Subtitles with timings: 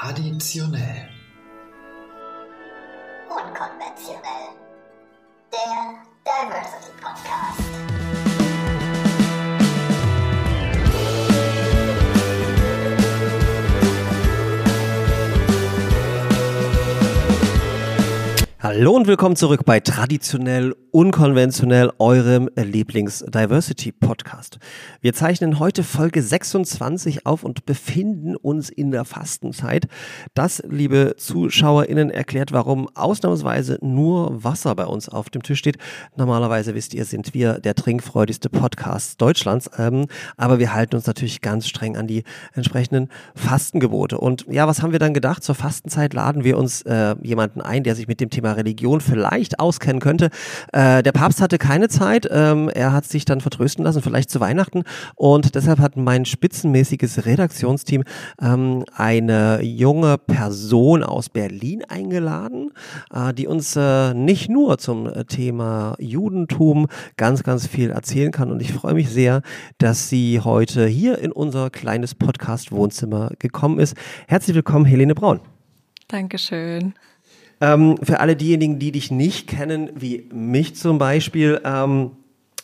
[0.00, 1.10] Traditionell.
[3.28, 4.48] Unkonventionell.
[5.52, 7.60] Der Diversity Podcast.
[18.62, 24.58] Hallo und willkommen zurück bei Traditionell Unkonventionell, eurem Lieblings-Diversity-Podcast.
[25.00, 29.86] Wir zeichnen heute Folge 26 auf und befinden uns in der Fastenzeit.
[30.34, 35.78] Das, liebe ZuschauerInnen, erklärt, warum ausnahmsweise nur Wasser bei uns auf dem Tisch steht.
[36.16, 41.40] Normalerweise, wisst ihr, sind wir der trinkfreudigste Podcast Deutschlands, ähm, aber wir halten uns natürlich
[41.40, 44.18] ganz streng an die entsprechenden Fastengebote.
[44.18, 45.44] Und ja, was haben wir dann gedacht?
[45.44, 49.60] Zur Fastenzeit laden wir uns äh, jemanden ein, der sich mit dem Thema Religion vielleicht
[49.60, 50.30] auskennen könnte.
[50.80, 52.28] Der Papst hatte keine Zeit.
[52.30, 54.84] Ähm, er hat sich dann vertrösten lassen, vielleicht zu Weihnachten.
[55.14, 58.04] Und deshalb hat mein spitzenmäßiges Redaktionsteam
[58.40, 62.70] ähm, eine junge Person aus Berlin eingeladen,
[63.12, 68.50] äh, die uns äh, nicht nur zum Thema Judentum ganz, ganz viel erzählen kann.
[68.50, 69.42] Und ich freue mich sehr,
[69.78, 73.96] dass sie heute hier in unser kleines Podcast-Wohnzimmer gekommen ist.
[74.28, 75.40] Herzlich willkommen, Helene Braun.
[76.08, 76.94] Dankeschön.
[77.60, 82.12] Ähm, für alle diejenigen, die dich nicht kennen, wie mich zum Beispiel, ähm,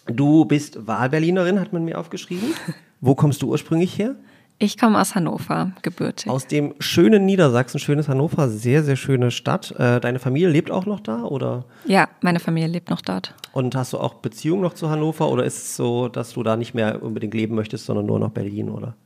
[0.07, 2.55] du bist Wahlberlinerin, hat man mir aufgeschrieben.
[3.01, 4.17] Wo kommst du ursprünglich her?
[4.59, 6.31] Ich komme aus Hannover, gebürtig.
[6.31, 9.73] Aus dem schönen Niedersachsen, schönes Hannover, sehr, sehr schöne Stadt.
[9.73, 11.67] Äh, deine Familie lebt auch noch da, oder?
[11.85, 13.35] Ja, meine Familie lebt noch dort.
[13.53, 16.57] Und hast du auch Beziehung noch zu Hannover, oder ist es so, dass du da
[16.57, 18.97] nicht mehr unbedingt leben möchtest, sondern nur noch Berlin, oder?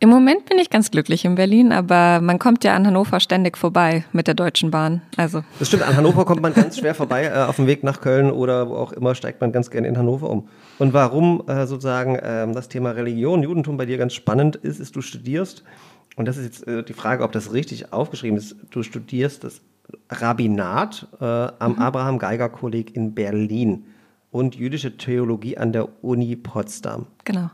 [0.00, 3.56] Im Moment bin ich ganz glücklich in Berlin, aber man kommt ja an Hannover ständig
[3.56, 5.02] vorbei mit der Deutschen Bahn.
[5.16, 5.44] Also.
[5.58, 7.24] Das stimmt, an Hannover kommt man ganz schwer vorbei.
[7.24, 9.96] Äh, auf dem Weg nach Köln oder wo auch immer steigt man ganz gerne in
[9.96, 10.48] Hannover um.
[10.78, 14.94] Und warum äh, sozusagen äh, das Thema Religion, Judentum bei dir ganz spannend ist, ist,
[14.96, 15.64] du studierst,
[16.16, 19.62] und das ist jetzt äh, die Frage, ob das richtig aufgeschrieben ist, du studierst das
[20.10, 21.78] Rabbinat äh, am mhm.
[21.78, 23.84] Abraham Geiger Kolleg in Berlin
[24.30, 27.06] und jüdische Theologie an der Uni Potsdam.
[27.24, 27.50] Genau.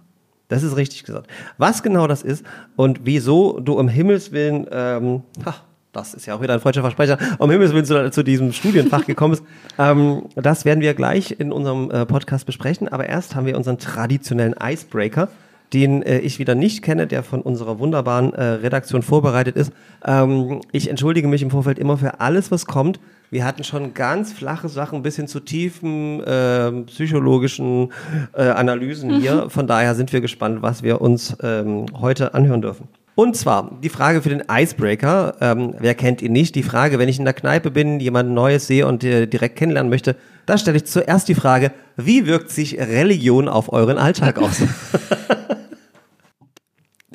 [0.50, 1.28] Das ist richtig gesagt.
[1.58, 2.44] Was genau das ist
[2.76, 5.54] und wieso du um Himmels Willen, ähm, ha,
[5.92, 9.06] das ist ja auch wieder ein freudscher Versprecher, um Himmels Willen zu, zu diesem Studienfach
[9.06, 9.44] gekommen ist,
[9.78, 12.88] ähm, das werden wir gleich in unserem äh, Podcast besprechen.
[12.88, 15.28] Aber erst haben wir unseren traditionellen Icebreaker,
[15.72, 19.72] den äh, ich wieder nicht kenne, der von unserer wunderbaren äh, Redaktion vorbereitet ist.
[20.04, 22.98] Ähm, ich entschuldige mich im Vorfeld immer für alles, was kommt.
[23.32, 27.92] Wir hatten schon ganz flache Sachen bis hin zu tiefen äh, psychologischen
[28.32, 29.48] äh, Analysen hier.
[29.50, 32.88] Von daher sind wir gespannt, was wir uns ähm, heute anhören dürfen.
[33.14, 35.36] Und zwar die Frage für den Icebreaker.
[35.40, 36.56] Ähm, wer kennt ihn nicht?
[36.56, 39.90] Die Frage, wenn ich in der Kneipe bin, jemand Neues sehe und äh, direkt kennenlernen
[39.90, 40.16] möchte,
[40.46, 44.62] da stelle ich zuerst die Frage, wie wirkt sich Religion auf euren Alltag aus?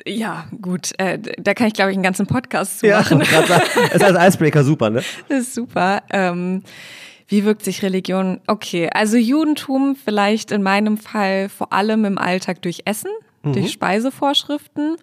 [0.06, 0.92] Ja, gut.
[0.98, 3.22] Äh, da kann ich, glaube ich, einen ganzen Podcast zu machen.
[3.30, 3.40] Ja,
[3.92, 5.02] ist als Icebreaker super, ne?
[5.28, 6.02] Das ist super.
[6.10, 6.62] Ähm,
[7.28, 8.40] wie wirkt sich Religion?
[8.46, 13.10] Okay, also Judentum vielleicht in meinem Fall vor allem im Alltag durch Essen,
[13.42, 13.54] mhm.
[13.54, 14.96] durch Speisevorschriften.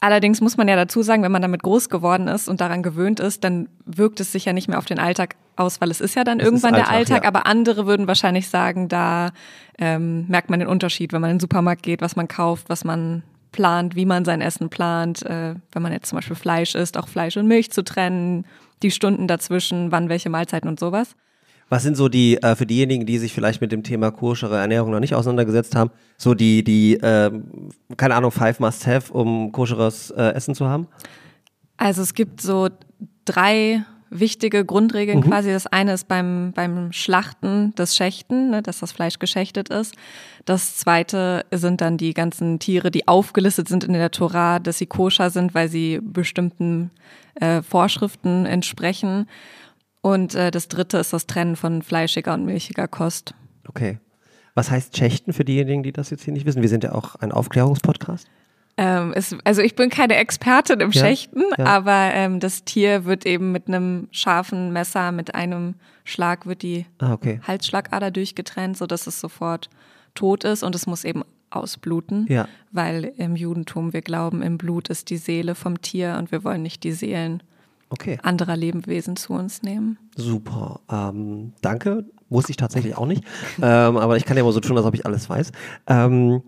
[0.00, 3.20] Allerdings muss man ja dazu sagen, wenn man damit groß geworden ist und daran gewöhnt
[3.20, 6.16] ist, dann wirkt es sich ja nicht mehr auf den Alltag aus, weil es ist
[6.16, 7.22] ja dann es irgendwann Alltag, der Alltag.
[7.22, 7.28] Ja.
[7.28, 9.30] Aber andere würden wahrscheinlich sagen, da
[9.78, 12.82] ähm, merkt man den Unterschied, wenn man in den Supermarkt geht, was man kauft, was
[12.82, 13.22] man
[13.52, 17.08] plant, wie man sein Essen plant, äh, wenn man jetzt zum Beispiel Fleisch isst, auch
[17.08, 18.44] Fleisch und Milch zu trennen,
[18.82, 21.14] die Stunden dazwischen, wann welche Mahlzeiten und sowas.
[21.68, 24.90] Was sind so die, äh, für diejenigen, die sich vielleicht mit dem Thema koschere Ernährung
[24.90, 27.30] noch nicht auseinandergesetzt haben, so die, die, äh,
[27.96, 30.88] keine Ahnung, Five Must Have, um koscheres äh, Essen zu haben?
[31.78, 32.68] Also es gibt so
[33.24, 35.22] drei wichtige Grundregeln mhm.
[35.22, 35.50] quasi.
[35.50, 39.94] Das eine ist beim, beim Schlachten des Schächten, ne, dass das Fleisch geschächtet ist.
[40.44, 44.86] Das zweite sind dann die ganzen Tiere, die aufgelistet sind in der Tora, dass sie
[44.86, 46.90] koscher sind, weil sie bestimmten
[47.36, 49.28] äh, Vorschriften entsprechen.
[50.00, 53.34] Und äh, das dritte ist das Trennen von fleischiger und milchiger Kost.
[53.68, 53.98] Okay.
[54.54, 56.60] Was heißt Schächten für diejenigen, die das jetzt hier nicht wissen?
[56.60, 58.28] Wir sind ja auch ein Aufklärungspodcast.
[58.76, 61.64] Ähm, es, also ich bin keine Expertin im ja, Schächten, ja.
[61.64, 65.74] aber ähm, das Tier wird eben mit einem scharfen Messer, mit einem
[66.04, 67.40] Schlag wird die ah, okay.
[67.46, 69.68] Halsschlagader durchgetrennt, sodass es sofort
[70.14, 72.48] tot ist und es muss eben ausbluten, ja.
[72.70, 76.62] weil im Judentum wir glauben, im Blut ist die Seele vom Tier und wir wollen
[76.62, 77.42] nicht die Seelen
[77.90, 78.18] okay.
[78.22, 79.98] anderer Lebewesen zu uns nehmen.
[80.16, 82.04] Super, ähm, danke.
[82.30, 83.24] Wusste ich tatsächlich auch nicht,
[83.62, 85.52] ähm, aber ich kann ja mal so tun, als ob ich alles weiß.
[85.86, 86.42] Ähm,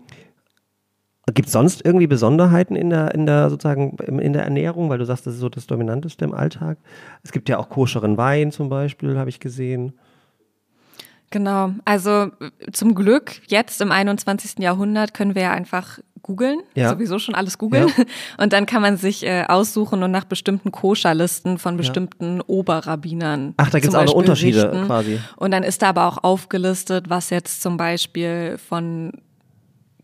[1.33, 5.05] Gibt es sonst irgendwie Besonderheiten in der, in der sozusagen in der Ernährung, weil du
[5.05, 6.77] sagst, das ist so das Dominanteste im Alltag?
[7.23, 9.93] Es gibt ja auch koscheren Wein zum Beispiel, habe ich gesehen.
[11.31, 12.31] Genau, also
[12.71, 14.59] zum Glück jetzt im 21.
[14.59, 16.89] Jahrhundert können wir ja einfach googeln, Ja.
[16.89, 17.91] sowieso schon alles googeln.
[18.39, 23.53] Und dann kann man sich äh, aussuchen und nach bestimmten Koscherlisten von bestimmten Oberrabbinern.
[23.57, 24.87] Ach, da gibt's zum auch noch Unterschiede richten.
[24.87, 25.19] quasi.
[25.37, 29.11] Und dann ist da aber auch aufgelistet, was jetzt zum Beispiel von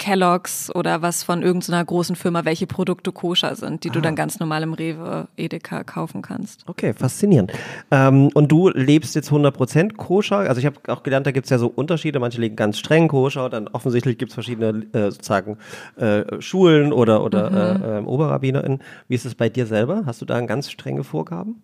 [0.01, 4.01] Kellogg's oder was von irgendeiner großen Firma, welche Produkte koscher sind, die du Ah.
[4.01, 6.63] dann ganz normal im Rewe, Edeka kaufen kannst.
[6.67, 7.51] Okay, faszinierend.
[7.91, 10.37] Ähm, und du lebst jetzt 100% koscher.
[10.39, 12.19] Also ich habe auch gelernt, da gibt es ja so Unterschiede.
[12.19, 15.57] Manche legen ganz streng koscher, dann offensichtlich gibt es verschiedene äh, sozusagen
[15.97, 18.79] äh, Schulen oder, oder äh, äh, OberrabbinerInnen.
[19.07, 20.01] Wie ist es bei dir selber?
[20.07, 21.61] Hast du da ganz strenge Vorgaben?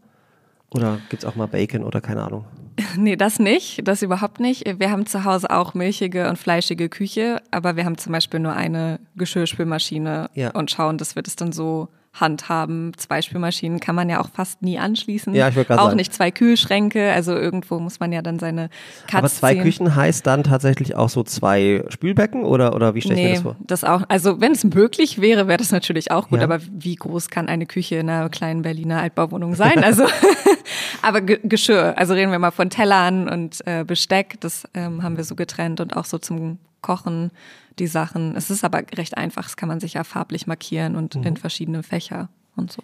[0.72, 2.46] Oder gibt es auch mal Bacon oder keine Ahnung?
[2.96, 4.80] Nee, das nicht, das überhaupt nicht.
[4.80, 8.54] Wir haben zu Hause auch milchige und fleischige Küche, aber wir haben zum Beispiel nur
[8.54, 10.52] eine Geschirrspülmaschine Ja.
[10.52, 12.92] und schauen, dass wir das dann so handhaben.
[12.98, 15.34] Zwei Spülmaschinen kann man ja auch fast nie anschließen.
[15.36, 15.98] Ja, ich wollte gerade Auch sagen.
[15.98, 18.69] nicht zwei Kühlschränke, also irgendwo muss man ja dann seine
[19.08, 19.64] Katze Aber zwei ziehen.
[19.64, 23.34] Küchen heißt dann tatsächlich auch so zwei Spülbecken oder, oder wie stelle ich mir Nee,
[23.36, 23.56] das vor?
[23.60, 24.02] das auch.
[24.08, 26.40] Also wenn es möglich wäre, wäre das natürlich auch gut.
[26.40, 26.46] Ja.
[26.46, 29.84] Aber wie groß kann eine Küche in einer kleinen Berliner Altbauwohnung sein?
[29.84, 30.06] Also,
[31.02, 31.98] aber Ge Geschirr.
[31.98, 34.40] Also reden wir mal von Tellern und äh, Besteck.
[34.40, 37.31] Das ähm, haben wir so getrennt und auch so zum Kochen
[37.79, 38.35] die Sachen.
[38.35, 39.44] Es ist aber recht einfach.
[39.44, 41.24] Das kann man sich ja farblich markieren und Mhm.
[41.24, 42.81] in verschiedene Fächer und so.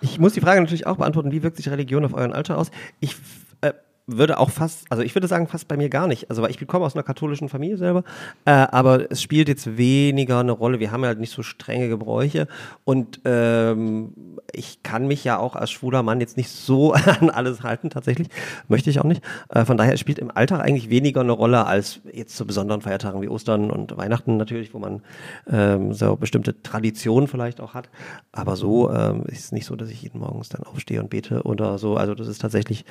[0.00, 2.70] Ich muss die Frage natürlich auch beantworten, wie wirkt sich Religion auf euren Alter aus?
[3.00, 3.14] Ich
[3.60, 3.72] äh,
[4.16, 6.30] würde auch fast, also ich würde sagen, fast bei mir gar nicht.
[6.30, 8.04] Also weil ich komme aus einer katholischen Familie selber,
[8.44, 10.80] äh, aber es spielt jetzt weniger eine Rolle.
[10.80, 12.48] Wir haben ja halt nicht so strenge Gebräuche
[12.84, 14.12] und ähm,
[14.52, 18.28] ich kann mich ja auch als schwuler Mann jetzt nicht so an alles halten, tatsächlich.
[18.68, 19.22] Möchte ich auch nicht.
[19.48, 23.22] Äh, von daher spielt im Alltag eigentlich weniger eine Rolle als jetzt zu besonderen Feiertagen
[23.22, 25.02] wie Ostern und Weihnachten natürlich, wo man
[25.50, 27.88] ähm, so bestimmte Traditionen vielleicht auch hat.
[28.32, 31.42] Aber so ähm, ist es nicht so, dass ich jeden Morgens dann aufstehe und bete
[31.42, 31.96] oder so.
[31.96, 32.84] Also das ist tatsächlich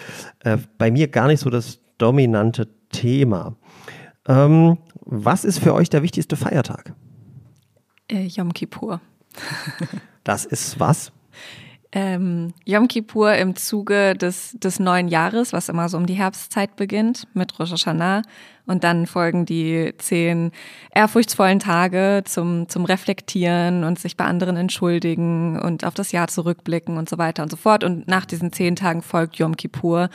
[0.44, 3.56] äh, bei mir gar nicht so das dominante Thema.
[4.28, 6.94] Ähm, was ist für euch der wichtigste Feiertag?
[8.10, 9.02] Äh, Yom Kippur.
[10.24, 11.12] Das ist was?
[11.94, 16.78] Ähm, Yom Kippur im Zuge des, des neuen Jahres, was immer so um die Herbstzeit
[16.78, 18.22] beginnt, mit Rosh Hashanah.
[18.66, 20.52] Und dann folgen die zehn
[20.96, 26.98] ehrfurchtsvollen Tage zum, zum Reflektieren und sich bei anderen entschuldigen und auf das Jahr zurückblicken
[26.98, 27.84] und so weiter und so fort.
[27.84, 30.10] Und nach diesen zehn Tagen folgt Yom Kippur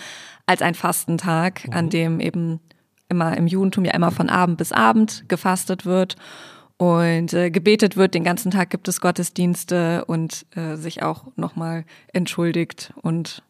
[0.47, 2.61] als ein Fastentag, an dem eben
[3.09, 6.17] immer im Judentum ja immer von Abend bis Abend gefastet wird
[6.79, 8.15] und äh, gebetet wird.
[8.15, 13.43] Den ganzen Tag gibt es Gottesdienste und äh, sich auch nochmal entschuldigt und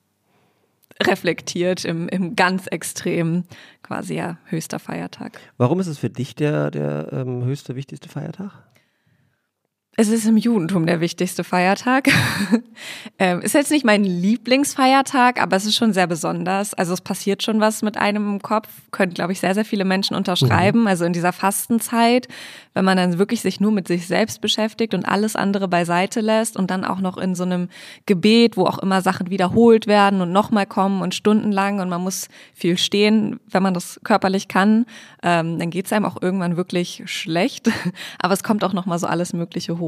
[1.02, 3.44] reflektiert im, im ganz extremen,
[3.82, 5.38] quasi ja höchster Feiertag.
[5.58, 8.65] Warum ist es für dich der, der ähm, höchste, wichtigste Feiertag?
[9.98, 12.08] Es ist im Judentum der wichtigste Feiertag.
[13.18, 16.74] ähm, ist jetzt nicht mein Lieblingsfeiertag, aber es ist schon sehr besonders.
[16.74, 19.86] Also es passiert schon was mit einem im Kopf, können, glaube ich, sehr, sehr viele
[19.86, 20.86] Menschen unterschreiben.
[20.86, 22.28] Also in dieser Fastenzeit,
[22.74, 26.58] wenn man dann wirklich sich nur mit sich selbst beschäftigt und alles andere beiseite lässt
[26.58, 27.70] und dann auch noch in so einem
[28.04, 32.28] Gebet, wo auch immer Sachen wiederholt werden und nochmal kommen und stundenlang und man muss
[32.52, 34.84] viel stehen, wenn man das körperlich kann,
[35.22, 37.70] ähm, dann geht es einem auch irgendwann wirklich schlecht.
[38.18, 39.85] Aber es kommt auch nochmal so alles Mögliche hoch.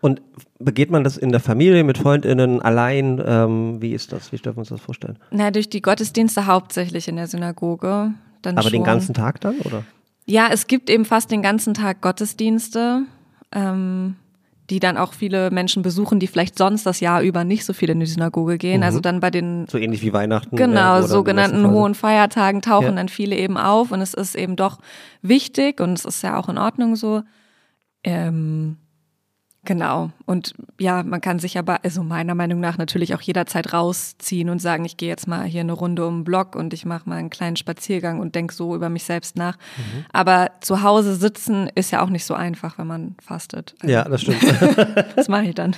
[0.00, 0.20] Und
[0.58, 3.22] begeht man das in der Familie, mit FreundInnen, allein?
[3.24, 4.32] Ähm, wie ist das?
[4.32, 5.16] Wie dürfen wir uns das vorstellen?
[5.30, 8.12] Na, durch die Gottesdienste hauptsächlich in der Synagoge.
[8.42, 8.84] Dann Aber den schon.
[8.84, 9.84] ganzen Tag dann, oder?
[10.26, 13.02] Ja, es gibt eben fast den ganzen Tag Gottesdienste,
[13.52, 14.16] ähm,
[14.70, 17.90] die dann auch viele Menschen besuchen, die vielleicht sonst das Jahr über nicht so viel
[17.90, 18.82] in die Synagoge gehen.
[18.82, 20.56] Also dann bei den So ähnlich wie Weihnachten.
[20.56, 22.92] Genau, äh, oder sogenannten hohen Feiertagen tauchen Ja.
[22.92, 24.78] dann viele eben auf und es ist eben doch
[25.20, 27.22] wichtig und es ist ja auch in Ordnung so.
[28.02, 28.78] Ähm,
[29.64, 30.10] genau.
[30.26, 34.60] Und ja, man kann sich aber, also meiner Meinung nach natürlich auch jederzeit rausziehen und
[34.60, 37.16] sagen, ich gehe jetzt mal hier eine Runde um den Block und ich mache mal
[37.16, 39.56] einen kleinen Spaziergang und denke so über mich selbst nach.
[39.76, 40.04] Mhm.
[40.12, 43.74] Aber zu Hause sitzen ist ja auch nicht so einfach, wenn man fastet.
[43.80, 44.42] Also, Ja, das stimmt.
[45.16, 45.76] Das mache ich dann.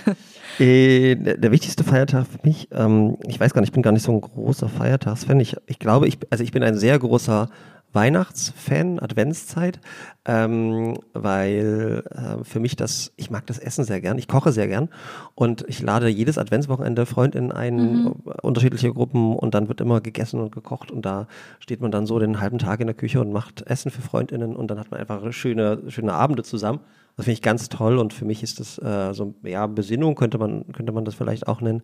[0.58, 4.04] Äh, der, wichtigste Feiertag für mich, ähm, ich weiß gar nicht, ich bin gar nicht
[4.04, 5.40] so ein großer Feiertagsfan.
[5.40, 7.48] Ich, ich glaube, ich, also ich bin ein sehr großer
[7.94, 9.80] Weihnachtsfan, Adventszeit,
[10.24, 14.68] ähm, weil äh, für mich das, ich mag das Essen sehr gern, ich koche sehr
[14.68, 14.88] gern
[15.34, 18.06] und ich lade jedes Adventswochenende Freundinnen ein,
[18.42, 21.28] unterschiedliche Gruppen und dann wird immer gegessen und gekocht und da
[21.60, 24.56] steht man dann so den halben Tag in der Küche und macht Essen für Freundinnen
[24.56, 26.80] und dann hat man einfach schöne, schöne Abende zusammen.
[27.16, 30.38] Das finde ich ganz toll und für mich ist das äh, so, ja, Besinnung könnte
[30.38, 31.82] man, könnte man das vielleicht auch nennen.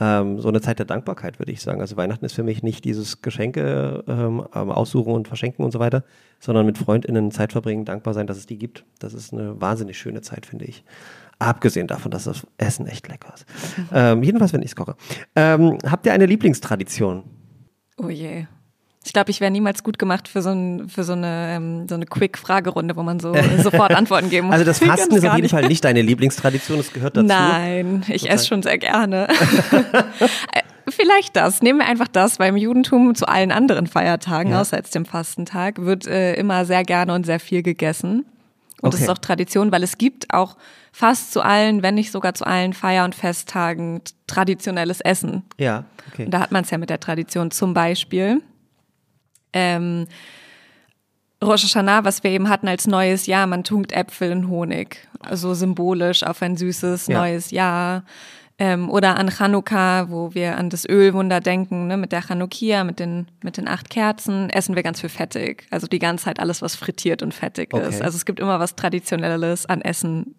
[0.00, 1.80] Ähm, so eine Zeit der Dankbarkeit, würde ich sagen.
[1.80, 6.04] Also Weihnachten ist für mich nicht dieses Geschenke ähm, aussuchen und verschenken und so weiter,
[6.40, 8.84] sondern mit FreundInnen Zeit verbringen, dankbar sein, dass es die gibt.
[8.98, 10.82] Das ist eine wahnsinnig schöne Zeit, finde ich.
[11.38, 13.46] Abgesehen davon, dass das Essen echt lecker ist.
[13.94, 14.96] Ähm, jedenfalls, wenn ich es koche.
[15.36, 17.24] Ähm, habt ihr eine Lieblingstradition?
[17.98, 18.46] Oh je.
[19.04, 21.96] Ich glaube, ich wäre niemals gut gemacht für so, ein, für so eine, ähm, so
[21.96, 24.54] eine Quick-Fragerunde, wo man so sofort Antworten geben muss.
[24.54, 25.50] Also das Fasten ist auf jeden nicht.
[25.50, 27.26] Fall nicht deine Lieblingstradition, es gehört dazu.
[27.26, 29.28] Nein, ich esse schon sehr gerne.
[30.52, 31.62] Äh, Vielleicht das.
[31.62, 34.60] Nehmen wir einfach das, weil im Judentum zu allen anderen Feiertagen, Ja.
[34.60, 38.26] außer jetzt dem Fastentag, wird äh, immer sehr gerne und sehr viel gegessen.
[38.82, 39.04] Und das Okay.
[39.04, 40.56] ist auch Tradition, weil es gibt auch
[40.90, 45.44] fast zu allen, wenn nicht sogar zu allen Feier- und Festtagen traditionelles Essen.
[45.56, 46.24] Ja, okay.
[46.24, 48.42] Und da hat man es ja mit der Tradition zum Beispiel.
[49.52, 50.06] Ähm,
[51.42, 55.54] Rosh Hashanah, was wir eben hatten als neues Jahr, man tunkt Äpfel in Honig, also
[55.54, 57.18] symbolisch auf ein süßes Ja.
[57.20, 58.04] neues Jahr.
[58.58, 63.00] Ähm, oder an Chanukka, wo wir an das Ölwunder denken, ne, mit der Chanukia, mit
[63.00, 65.66] den, mit den acht Kerzen, essen wir ganz viel fettig.
[65.70, 67.88] Also die ganze Zeit alles, was frittiert und fettig Okay.
[67.88, 68.02] ist.
[68.02, 70.36] Also es gibt immer was Traditionelles an Essen.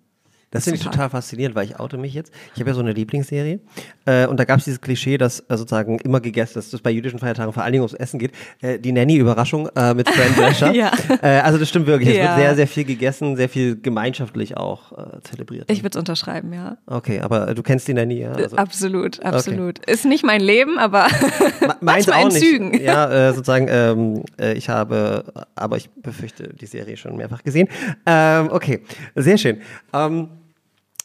[0.53, 2.31] Das finde ich total faszinierend, weil ich oute mich jetzt.
[2.53, 3.59] Ich habe ja so eine Lieblingsserie
[4.05, 6.91] äh, und da gab es dieses Klischee, dass äh, sozusagen immer gegessen, dass das bei
[6.91, 8.31] jüdischen Feiertagen vor allen Dingen ums Essen geht.
[8.61, 10.71] Äh, die Nanny-Überraschung äh, mit Fran Drescher.
[10.73, 10.91] Ja.
[11.21, 12.09] äh, also das stimmt wirklich.
[12.09, 12.23] Es Ja.
[12.23, 15.69] wird sehr, sehr viel gegessen, sehr viel gemeinschaftlich auch äh, zelebriert.
[15.71, 16.77] Ich würde es unterschreiben, ja.
[16.85, 18.31] okay, aber du kennst die Nanny, ja?
[18.33, 19.79] Also, absolut, absolut.
[19.85, 21.07] Ist nicht mein Leben, aber
[21.81, 22.39] meins manchmal auch nicht.
[22.39, 22.79] Zügen.
[22.81, 25.23] Ja, sozusagen, ähm, äh, ich habe,
[25.55, 27.67] aber ich befürchte, die Serie schon mehrfach gesehen.
[28.05, 28.81] Ähm, okay,
[29.15, 29.57] sehr schön.
[29.93, 30.29] Ähm,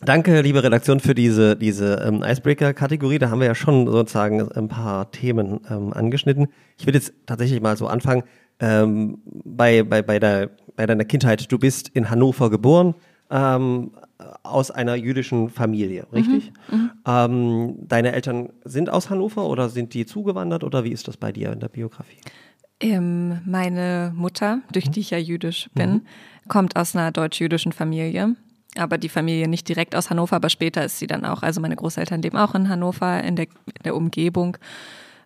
[0.00, 3.18] Danke, liebe Redaktion, für diese, diese ähm, Icebreaker-Kategorie.
[3.18, 6.48] Da haben wir ja schon sozusagen ein paar Themen ähm, angeschnitten.
[6.78, 8.22] Ich will jetzt tatsächlich mal so anfangen.
[8.60, 12.94] Ähm, bei, bei, bei, der, bei deiner Kindheit, du bist in Hannover geboren,
[13.30, 13.90] ähm,
[14.42, 16.52] aus einer jüdischen Familie, richtig?
[17.06, 21.30] Ähm, deine Eltern sind aus Hannover oder sind die zugewandert oder wie ist das bei
[21.30, 22.18] dir in der Biografie?
[22.80, 26.02] Ähm, meine Mutter, durch die ich ja jüdisch bin,
[26.48, 28.36] kommt aus einer deutsch-jüdischen Familie.
[28.78, 31.42] Aber die Familie nicht direkt aus Hannover, aber später ist sie dann auch.
[31.42, 34.56] Also meine Großeltern leben auch in Hannover, in der, in der Umgebung.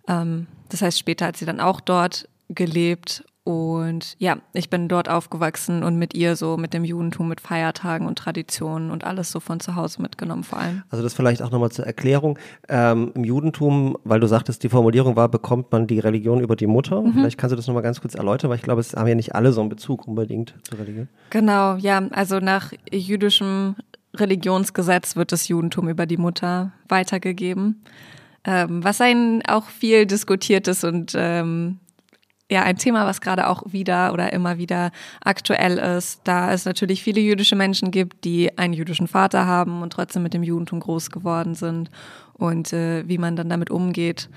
[0.09, 3.25] Ähm, das heißt, später hat sie dann auch dort gelebt.
[3.45, 8.07] Und ja, ich bin dort aufgewachsen und mit ihr so mit dem Judentum, mit Feiertagen
[8.07, 10.85] und Traditionen und alles so von zu Hause mitgenommen vor allem.
[10.91, 12.39] Also das vielleicht auch nochmal zur Erklärung.
[12.69, 16.69] Ähm, Im Judentum, weil du sagtest, die Formulierung war, bekommt man die Religion über die
[16.69, 17.03] Mutter.
[17.13, 19.35] Vielleicht kannst du das nochmal ganz kurz erläutern, weil ich glaube, es haben ja nicht
[19.35, 21.09] alle so einen Bezug unbedingt zur Religion.
[21.31, 23.75] Genau, ja, also nach jüdischem
[24.15, 27.83] Religionsgesetz wird das Judentum über die Mutter weitergegeben,
[28.45, 31.81] ähm, was ein auch viel diskutiertes und ähm,
[32.53, 34.93] ja ein Thema, was gerade auch wieder oder immer wieder
[35.25, 39.93] aktuell ist, da es natürlich viele jüdische Menschen gibt, die einen jüdischen Vater haben und
[39.93, 41.91] trotzdem mit dem Judentum groß geworden sind
[42.35, 44.29] und äh, wie man dann damit umgeht.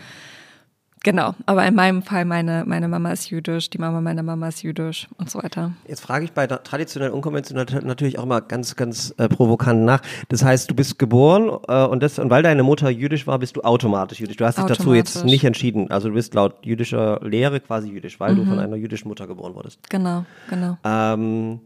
[1.05, 4.63] Genau, aber in meinem Fall, meine, meine Mama ist jüdisch, die Mama meiner Mama ist
[4.63, 5.71] jüdisch und so weiter.
[5.87, 10.01] Jetzt frage ich bei traditionell unkonventionell natürlich auch mal ganz, ganz äh, provokant nach.
[10.29, 13.55] Das heißt, du bist geboren äh, und, das, und weil deine Mutter jüdisch war, bist
[13.55, 14.37] du automatisch jüdisch.
[14.37, 15.91] Du hast dich dazu jetzt nicht entschieden.
[15.91, 19.53] Also du bist laut jüdischer Lehre quasi jüdisch, weil du von einer jüdischen Mutter geboren
[19.53, 19.87] wurdest.
[19.91, 20.79] Genau, genau.
[20.83, 21.59] Ähm,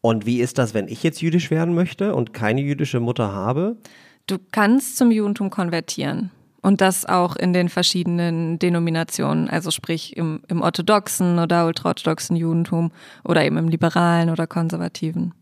[0.00, 3.76] und wie ist das, wenn ich jetzt jüdisch werden möchte und keine jüdische Mutter habe?
[4.26, 6.32] Du kannst zum Judentum konvertieren.
[6.62, 12.92] Und das auch in den verschiedenen Denominationen, also sprich im, im orthodoxen oder ultraorthodoxen Judentum
[13.24, 15.34] oder eben im liberalen oder konservativen.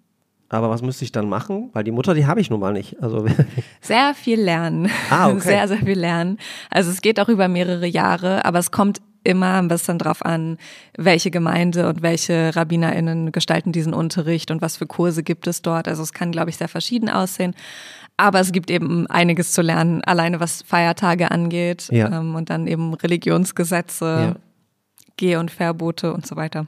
[0.49, 1.71] Aber was müsste ich dann machen?
[1.75, 3.01] Weil die Mutter, die habe ich nun mal nicht.
[3.01, 3.25] Also
[3.81, 4.91] Sehr viel lernen.
[5.09, 5.41] Ah, okay.
[5.41, 6.39] Sehr, sehr viel lernen.
[6.71, 10.57] Also es geht auch über mehrere Jahre, aber es kommt immer ein bisschen drauf an,
[10.97, 15.87] welche Gemeinde und welche RabbinerInnen gestalten diesen Unterricht und was für Kurse gibt es dort.
[15.87, 17.55] Also es kann, glaube ich, sehr verschieden aussehen.
[18.21, 22.21] Aber es gibt eben einiges zu lernen, alleine was Feiertage angeht Ja.
[22.21, 24.35] ähm, und dann eben Religionsgesetze, Ja.
[25.17, 26.67] Geh- und Verbote und so weiter.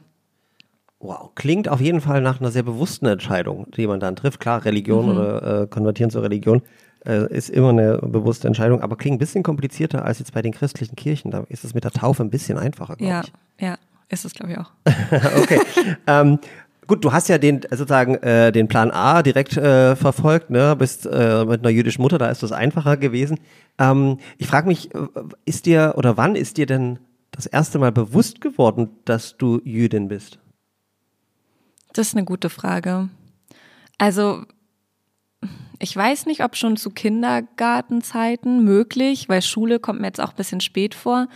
[0.99, 4.41] Wow, klingt auf jeden Fall nach einer sehr bewussten Entscheidung, die man dann trifft.
[4.41, 6.63] Klar, Religion oder äh, konvertieren zur Religion
[7.05, 10.53] äh, ist immer eine bewusste Entscheidung, aber klingt ein bisschen komplizierter als jetzt bei den
[10.53, 11.31] christlichen Kirchen.
[11.33, 13.33] Da ist es mit der Taufe ein bisschen einfacher, glaube Ja, ich.
[13.65, 13.75] ja,
[14.09, 14.71] ist es, glaube ich, auch.
[15.43, 15.61] okay.
[16.07, 16.39] ähm,
[16.87, 20.77] gut, du hast ja den äh, sozusagen äh, den Plan A direkt äh, verfolgt, ne?
[20.77, 23.39] Bist äh, mit einer jüdischen Mutter, da ist das einfacher gewesen.
[23.79, 24.91] Ähm, ich frage mich,
[25.45, 26.99] ist dir oder wann ist dir denn
[27.31, 30.39] das erste Mal bewusst geworden, dass du Jüdin bist?
[31.93, 33.09] Das ist eine gute Frage.
[33.99, 34.45] Also,
[35.79, 40.37] ich weiß nicht, ob schon zu Kindergartenzeiten möglich, weil Schule kommt mir jetzt auch ein
[40.37, 41.29] bisschen spät vor.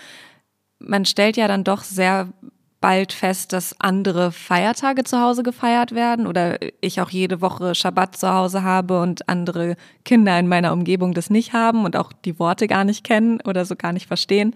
[0.78, 2.32] Man stellt ja dann doch sehr
[2.80, 8.16] bald fest, dass andere Feiertage zu Hause gefeiert werden oder ich auch jede Woche Schabbat
[8.16, 12.38] zu Hause habe und andere Kinder in meiner Umgebung das nicht haben und auch die
[12.38, 14.54] Worte gar nicht kennen oder so gar nicht verstehen.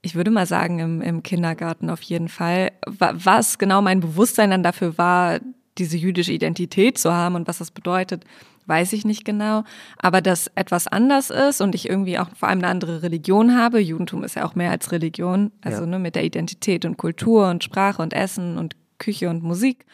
[0.00, 2.70] Ich würde mal sagen, im, im Kindergarten auf jeden Fall.
[2.86, 5.40] Wa- Was genau mein Bewusstsein dann dafür war,
[5.76, 8.24] diese jüdische Identität zu haben und was das bedeutet,
[8.68, 9.64] weiß ich nicht genau.
[9.96, 13.80] Aber dass etwas anders ist und ich irgendwie auch vor allem eine andere Religion habe.
[13.80, 15.50] Judentum ist ja auch mehr als Religion.
[15.62, 15.86] Also Ja.
[15.86, 19.86] ne, mit der Identität und Kultur und Sprache und Essen und Küche und Musik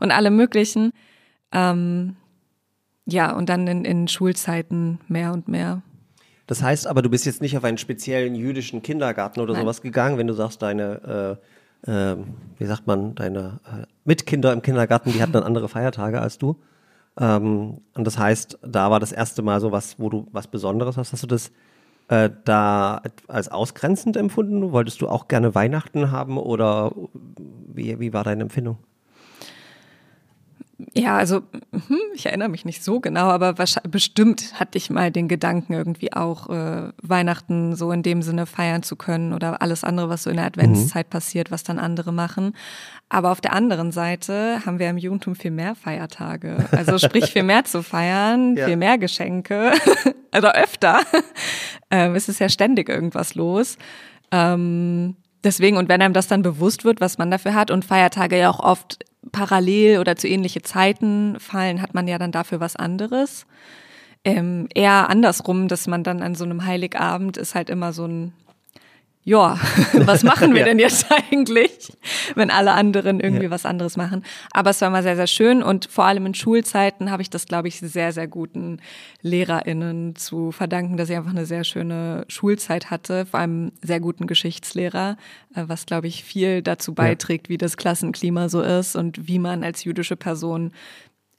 [0.00, 0.92] und allem Möglichen.
[1.52, 2.16] Ähm,
[3.06, 5.82] ja, und dann in, in Schulzeiten mehr und mehr.
[6.48, 9.62] Das heißt aber, du bist jetzt nicht auf einen speziellen jüdischen Kindergarten oder Nein.
[9.62, 11.38] sowas gegangen, wenn du sagst, deine,
[11.86, 12.16] äh, äh,
[12.58, 16.56] wie sagt man, deine äh, Mitkinder im Kindergarten, die hatten dann andere Feiertage als du.
[17.18, 20.96] Ähm, und das heißt, da war das erste Mal so was, wo du was Besonderes
[20.96, 21.12] hast.
[21.12, 21.50] Hast du das
[22.08, 24.72] äh, da als ausgrenzend empfunden?
[24.72, 26.92] Wolltest du auch gerne Weihnachten haben oder
[27.72, 28.78] wie, wie war deine Empfindung?
[30.94, 31.42] Ja, also
[31.72, 36.12] hm, ich erinnere mich nicht so genau, aber bestimmt hatte ich mal den Gedanken irgendwie
[36.12, 40.30] auch äh, Weihnachten so in dem Sinne feiern zu können oder alles andere, was so
[40.30, 42.52] in der Adventszeit passiert, was dann andere machen.
[43.08, 46.66] Aber auf der anderen Seite haben wir im Judentum viel mehr Feiertage.
[46.72, 48.66] Also sprich viel mehr zu feiern, Ja.
[48.66, 49.72] viel mehr Geschenke,
[50.32, 51.00] also öfter.
[51.90, 53.78] ähm, es ist ja ständig irgendwas los.
[54.32, 58.38] Ähm, deswegen, und wenn einem das dann bewusst wird, was man dafür hat, und Feiertage
[58.38, 62.74] ja auch oft parallel oder zu ähnliche Zeiten fallen, hat man ja dann dafür was
[62.74, 63.46] anderes.
[64.24, 68.32] Ähm, eher andersrum, dass man dann an so einem Heiligabend ist halt immer so ein,
[69.28, 69.58] ja,
[69.92, 70.66] was machen wir Ja.
[70.66, 71.92] denn jetzt eigentlich,
[72.36, 73.50] wenn alle anderen irgendwie Ja.
[73.50, 74.24] was anderes machen.
[74.52, 77.46] Aber es war immer sehr, sehr schön und vor allem in Schulzeiten habe ich das,
[77.46, 78.78] glaube ich, sehr, sehr guten
[79.22, 84.28] LehrerInnen zu verdanken, dass ich einfach eine sehr schöne Schulzeit hatte, vor allem sehr guten
[84.28, 85.16] Geschichtslehrer,
[85.56, 89.64] äh, was, glaube ich, viel dazu beiträgt, wie das Klassenklima so ist und wie man
[89.64, 90.70] als jüdische Person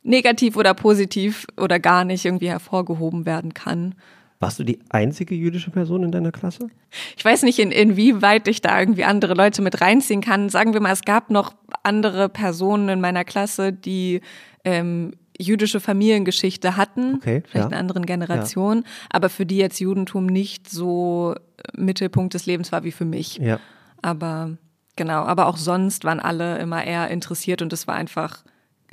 [0.03, 3.95] negativ oder positiv oder gar nicht irgendwie hervorgehoben werden kann.
[4.39, 6.67] Warst du die einzige jüdische Person in deiner Klasse?
[7.15, 10.49] Ich weiß nicht, in, inwieweit ich da irgendwie andere Leute mit reinziehen kann.
[10.49, 11.53] Sagen wir mal, es gab noch
[11.83, 14.21] andere Personen in meiner Klasse, die
[14.63, 17.61] ähm, jüdische Familiengeschichte hatten, Okay, vielleicht ja.
[17.61, 21.35] in einer anderen Generation, aber für die jetzt Judentum nicht so
[21.75, 23.37] Mittelpunkt des Lebens war wie für mich.
[23.37, 23.59] Ja.
[24.01, 24.57] Aber
[24.95, 28.43] genau, aber auch sonst waren alle immer eher interessiert und es war einfach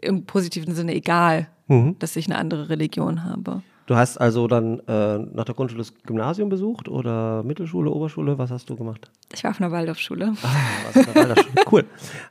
[0.00, 1.96] im positiven Sinne egal, Mhm.
[1.98, 3.62] dass ich eine andere Religion habe.
[3.86, 8.38] Du hast also dann äh, nach der Grundschule das Gymnasium besucht oder Mittelschule, Oberschule?
[8.38, 9.10] Was hast du gemacht?
[9.34, 10.32] Ich war auf einer Waldorfschule.
[10.42, 11.54] Ah, in der Waldorfschule.
[11.72, 11.84] cool.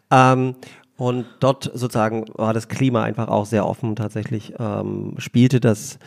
[0.10, 0.56] Ähm,
[0.98, 4.54] und dort sozusagen war das Klima einfach auch sehr offen tatsächlich.
[4.58, 6.00] Ähm, spielte das,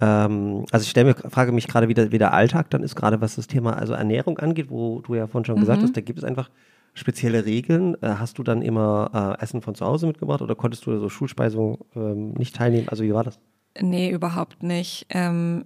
[0.00, 2.94] ähm, also ich stelle mir, frage mich gerade, wie der, wie der Alltag dann ist,
[2.94, 6.00] gerade was das Thema also Ernährung angeht, wo du ja vorhin schon gesagt hast, da
[6.02, 6.50] gibt es einfach
[6.94, 7.96] spezielle Regeln.
[8.00, 11.08] Äh, hast du dann immer äh, Essen von zu Hause mitgebracht oder konntest du so
[11.08, 12.88] Schulspeisung ähm, nicht teilnehmen?
[12.88, 13.40] Also wie war das?
[13.80, 15.06] Nee, überhaupt nicht.
[15.10, 15.64] Ähm,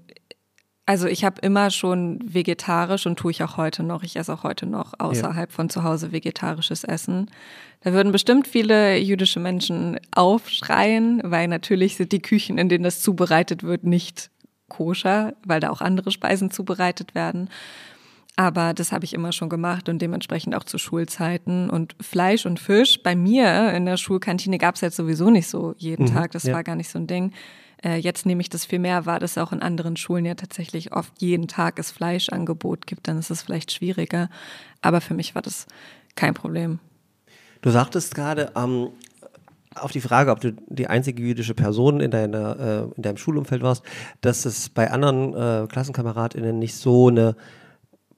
[0.89, 4.03] also ich habe immer schon vegetarisch und tue ich auch heute noch.
[4.03, 7.31] Ich esse auch heute noch außerhalb von zu Hause vegetarisches Essen.
[7.83, 13.03] Da würden bestimmt viele jüdische Menschen aufschreien, weil natürlich sind die Küchen, in denen das
[13.03, 14.31] zubereitet wird, nicht
[14.69, 17.51] koscher, weil da auch andere Speisen zubereitet werden.
[18.37, 21.69] Aber das habe ich immer schon gemacht und dementsprechend auch zu Schulzeiten.
[21.69, 25.75] Und Fleisch und Fisch, bei mir in der Schulkantine gab es jetzt sowieso nicht so
[25.77, 26.31] jeden Tag.
[26.31, 26.55] Das ja.
[26.55, 27.33] war gar nicht so ein Ding.
[27.85, 30.93] Äh, jetzt nehme ich das viel mehr wahr, dass auch in anderen Schulen ja tatsächlich
[30.93, 33.09] oft jeden Tag es Fleischangebot gibt.
[33.09, 34.29] Dann ist es vielleicht schwieriger.
[34.83, 35.67] Aber für mich war das
[36.15, 36.81] kein Problem.
[37.63, 38.91] Du sagtest gerade ähm,
[39.75, 43.63] auf die Frage, ob du die einzige jüdische Person in, deiner, äh, in deinem Schulumfeld
[43.63, 43.83] warst,
[44.21, 47.37] dass es bei anderen äh, KlassenkameradInnen nicht so eine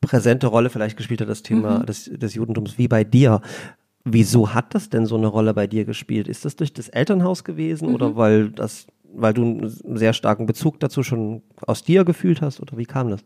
[0.01, 3.43] präsente Rolle vielleicht gespielt hat, das Thema des, des Judentums, wie bei dir.
[4.05, 6.27] Wieso hat das denn so eine Rolle bei dir gespielt?
[6.27, 10.81] Ist das durch das Elternhaus gewesen oder weil das, weil du einen sehr starken Bezug
[10.81, 13.21] dazu schon aus dir gefühlt hast oder wie kam das?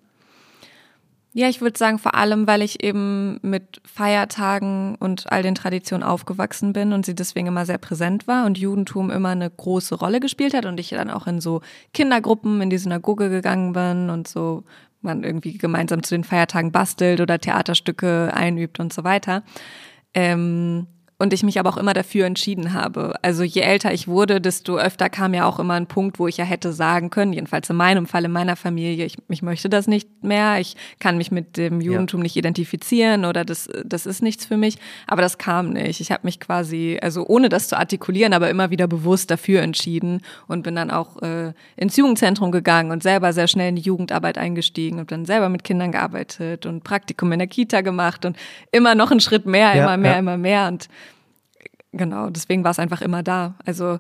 [1.37, 6.05] Ja, ich würde sagen, vor allem, weil ich eben mit Feiertagen und all den Traditionen
[6.05, 10.21] aufgewachsen bin und sie deswegen immer sehr präsent war und Judentum immer eine große Rolle
[10.21, 11.61] gespielt hat und ich dann auch in so
[11.93, 14.63] Kindergruppen in die Synagoge gegangen bin und so
[15.01, 19.43] man irgendwie gemeinsam zu den Feiertagen bastelt oder Theaterstücke einübt und so weiter.
[20.15, 20.87] Ähm,
[21.25, 23.15] und ich mich aber auch immer dafür entschieden habe.
[23.23, 26.37] Also je älter ich wurde, desto öfter kam ja auch immer ein Punkt, wo ich
[26.37, 29.89] ja hätte sagen können, jedenfalls in meinem Fall, in meiner Familie, ich, ich möchte das
[29.89, 34.47] nicht mehr, ich kann mich mit dem Judentum nicht identifizieren oder das, das ist nichts
[34.47, 34.77] für mich.
[35.07, 36.01] Aber das kam nicht.
[36.01, 40.21] Ich habe mich quasi, also ohne das zu artikulieren, aber immer wieder bewusst dafür entschieden
[40.47, 44.37] und bin dann auch äh, ins Jugendzentrum gegangen und selber sehr schnell in die Jugendarbeit
[44.37, 48.37] eingestiegen und dann selber mit Kindern gearbeitet und Praktikum in der Kita gemacht und
[48.71, 50.19] immer noch einen Schritt mehr, Ja, immer mehr, ja.
[50.19, 50.89] immer mehr und
[51.97, 53.55] Genau, deswegen war es einfach immer da.
[53.65, 53.99] Also,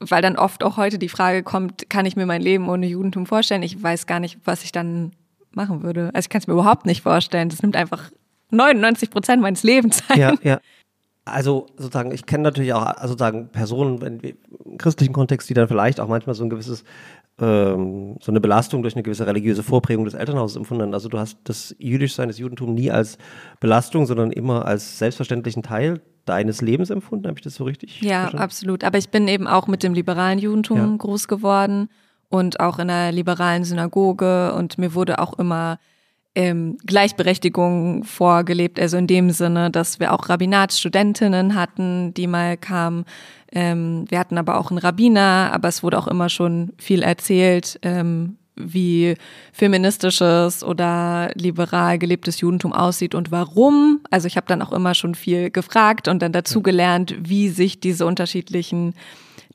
[0.00, 3.26] weil dann oft auch heute die Frage kommt, kann ich mir mein Leben ohne Judentum
[3.26, 3.62] vorstellen?
[3.62, 5.12] Ich weiß gar nicht, was ich dann
[5.52, 6.10] machen würde.
[6.14, 7.48] Also ich kann es mir überhaupt nicht vorstellen.
[7.48, 8.10] Das nimmt einfach
[8.50, 10.18] 99 Prozent meines Lebens ein.
[10.18, 10.60] Ja, ja.
[11.24, 16.00] Also sozusagen, ich kenne natürlich auch sozusagen Personen wenn im christlichen Kontext, die dann vielleicht
[16.00, 16.82] auch manchmal so ein gewisses
[17.40, 20.94] ähm, so eine Belastung durch eine gewisse religiöse Vorprägung des Elternhauses empfunden.
[20.94, 23.18] Also du hast das Jüdischsein, das Judentum nie als
[23.60, 27.26] Belastung, sondern immer als selbstverständlichen Teil deines Lebens empfunden.
[27.26, 28.00] Habe ich das so richtig?
[28.02, 28.44] Ja, verstanden?
[28.44, 28.84] absolut.
[28.84, 30.96] Aber ich bin eben auch mit dem liberalen Judentum Ja.
[30.98, 31.88] groß geworden
[32.28, 35.78] und auch in einer liberalen Synagoge und mir wurde auch immer
[36.36, 43.04] ähm, Gleichberechtigung vorgelebt, also in dem Sinne, dass wir auch Rabbinatsstudentinnen hatten, die mal kamen.
[43.52, 47.78] Ähm, wir hatten aber auch einen Rabbiner, aber es wurde auch immer schon viel erzählt,
[47.82, 49.14] ähm, wie
[49.52, 54.00] feministisches oder liberal gelebtes Judentum aussieht und warum.
[54.10, 57.80] Also ich habe dann auch immer schon viel gefragt und dann dazu gelernt, wie sich
[57.80, 58.94] diese unterschiedlichen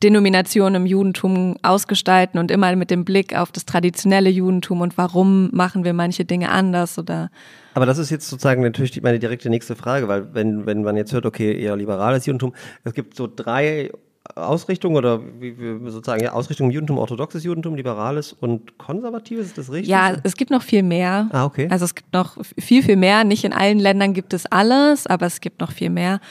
[0.04, 5.50] Denominationen im Judentum ausgestalten und immer mit dem Blick auf das traditionelle Judentum und warum
[5.54, 7.30] machen wir manche Dinge anders oder
[7.76, 11.12] Aber das ist jetzt sozusagen natürlich meine direkte nächste Frage, weil wenn, wenn man jetzt
[11.12, 12.54] hört, okay, eher liberales Judentum,
[12.86, 13.92] es gibt so drei
[14.34, 19.58] Ausrichtungen oder wie, wie sozusagen ja, Ausrichtungen im Judentum, orthodoxes Judentum, liberales und konservatives, ist
[19.58, 19.90] das richtig?
[19.90, 21.28] Ja, es gibt noch viel mehr.
[21.34, 21.68] Ah, okay.
[21.70, 23.26] Also es gibt noch viel, viel mehr.
[23.26, 26.22] Nicht in allen Ländern gibt es alles, aber es gibt noch viel mehr.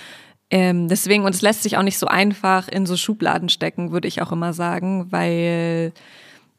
[0.51, 4.09] Ähm, deswegen, und es lässt sich auch nicht so einfach in so Schubladen stecken, würde
[4.09, 5.93] ich auch immer sagen, weil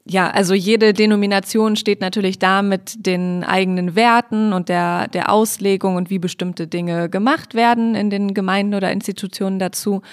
[0.08, 5.96] ja, also jede Denomination steht natürlich da mit den eigenen Werten und der, der Auslegung
[5.96, 10.04] und wie bestimmte Dinge gemacht werden in den Gemeinden oder Institutionen dazu.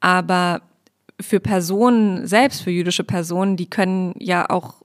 [0.00, 0.62] Aber
[1.20, 4.83] für Personen, selbst für jüdische Personen, die können ja auch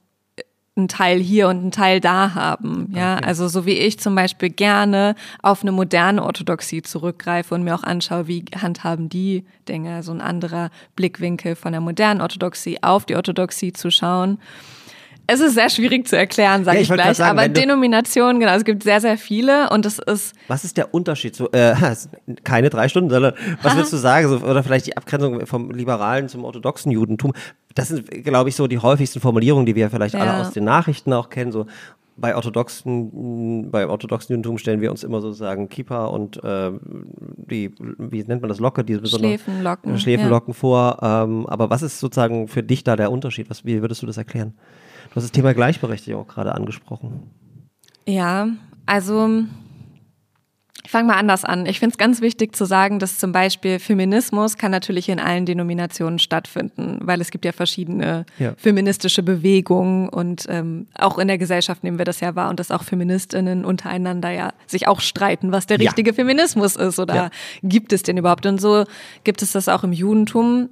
[0.76, 2.92] einen Teil hier und einen Teil da haben.
[2.94, 7.74] Ja, also so wie ich zum Beispiel gerne auf eine moderne Orthodoxie zurückgreife und mir
[7.74, 13.04] auch anschaue, wie handhaben die Dinge, so ein anderer Blickwinkel von der modernen Orthodoxie auf
[13.04, 14.38] die Orthodoxie zu schauen.
[15.32, 17.16] Es ist sehr schwierig zu erklären, sage Ja, ich ich, gleich.
[17.16, 20.92] sagen, aber Denominationen, genau, es gibt sehr, sehr viele und es ist Was ist der
[20.92, 21.36] Unterschied?
[21.36, 21.74] So, äh,
[22.44, 24.28] keine drei Stunden, sondern was würdest du sagen?
[24.28, 27.32] So, oder vielleicht die Abgrenzung vom liberalen zum orthodoxen Judentum.
[27.74, 30.40] Das sind, glaube ich, so die häufigsten Formulierungen, die wir vielleicht alle Ja.
[30.40, 31.52] aus den Nachrichten auch kennen.
[31.52, 31.66] So
[32.16, 36.72] bei orthodoxen, beim orthodoxen Judentum stellen wir uns immer sozusagen Kippa und äh,
[37.36, 40.98] die, wie nennt man das, Locke, diese besondere Schläfenlocken, Schläfenlocken vor.
[41.00, 43.48] Ähm, aber was ist sozusagen für dich da der Unterschied?
[43.48, 44.52] Was, wie würdest du das erklären?
[45.10, 47.30] Du hast das Thema Gleichberechtigung auch gerade angesprochen.
[48.06, 48.48] Ja,
[48.86, 49.44] also
[50.82, 51.66] ich fange mal anders an.
[51.66, 55.44] Ich finde es ganz wichtig zu sagen, dass zum Beispiel Feminismus kann natürlich in allen
[55.46, 58.54] Denominationen stattfinden, weil es gibt ja verschiedene Ja.
[58.56, 62.70] feministische Bewegungen und ähm, auch in der Gesellschaft nehmen wir das ja wahr und dass
[62.70, 65.90] auch Feministinnen untereinander ja sich auch streiten, was der Ja.
[65.90, 67.30] richtige Feminismus ist oder Ja.
[67.62, 68.46] gibt es den überhaupt?
[68.46, 68.84] Und so
[69.24, 70.70] gibt es das auch im Judentum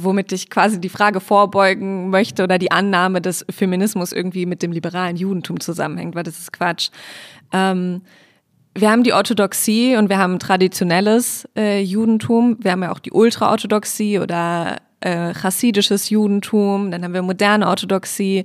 [0.00, 4.70] womit ich quasi die Frage vorbeugen möchte oder die Annahme, dass Feminismus irgendwie mit dem
[4.70, 6.90] liberalen Judentum zusammenhängt, weil das ist Quatsch.
[7.52, 8.02] Ähm,
[8.80, 12.56] wir haben die Orthodoxie und wir haben traditionelles äh, Judentum.
[12.60, 16.90] Wir haben ja auch die Ultraorthodoxie oder äh, chassidisches Judentum.
[16.90, 18.44] Dann haben wir moderne Orthodoxie.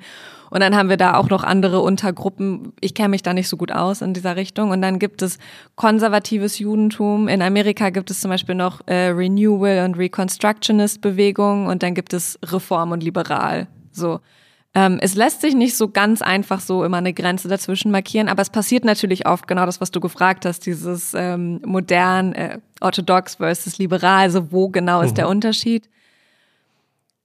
[0.49, 2.73] Und dann haben wir da auch noch andere Untergruppen.
[2.79, 4.69] Ich kenne mich da nicht so gut aus in dieser Richtung.
[4.69, 5.39] Und dann gibt es
[5.75, 7.27] konservatives Judentum.
[7.27, 11.65] In Amerika gibt es zum Beispiel noch äh, Renewal und Reconstructionist Bewegung.
[11.65, 13.67] Und dann gibt es Reform und Liberal.
[13.91, 14.19] So.
[14.75, 18.41] Ähm, es lässt sich nicht so ganz einfach so immer eine Grenze dazwischen markieren, aber
[18.41, 23.35] es passiert natürlich oft genau das, was du gefragt hast, dieses ähm, modern, äh, orthodox
[23.35, 25.89] versus liberal, also wo genau ist der Unterschied?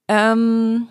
[0.08, 0.88] Ähm,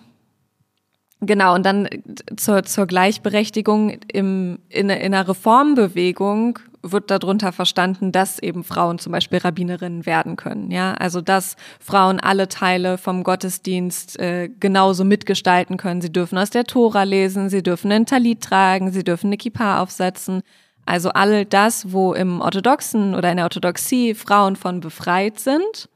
[1.20, 1.88] genau, und dann
[2.36, 9.12] zur, zur Gleichberechtigung im, in, in einer Reformbewegung wird darunter verstanden, dass eben Frauen zum
[9.12, 10.72] Beispiel Rabbinerinnen werden können.
[10.72, 16.02] Ja, also dass Frauen alle Teile vom Gottesdienst äh, genauso mitgestalten können.
[16.02, 19.82] Sie dürfen aus der Tora lesen, sie dürfen einen Talit tragen, sie dürfen eine Kippa
[19.82, 20.42] aufsetzen.
[20.86, 25.90] Also all das, wo im Orthodoxen oder in der Orthodoxie Frauen von befreit sind,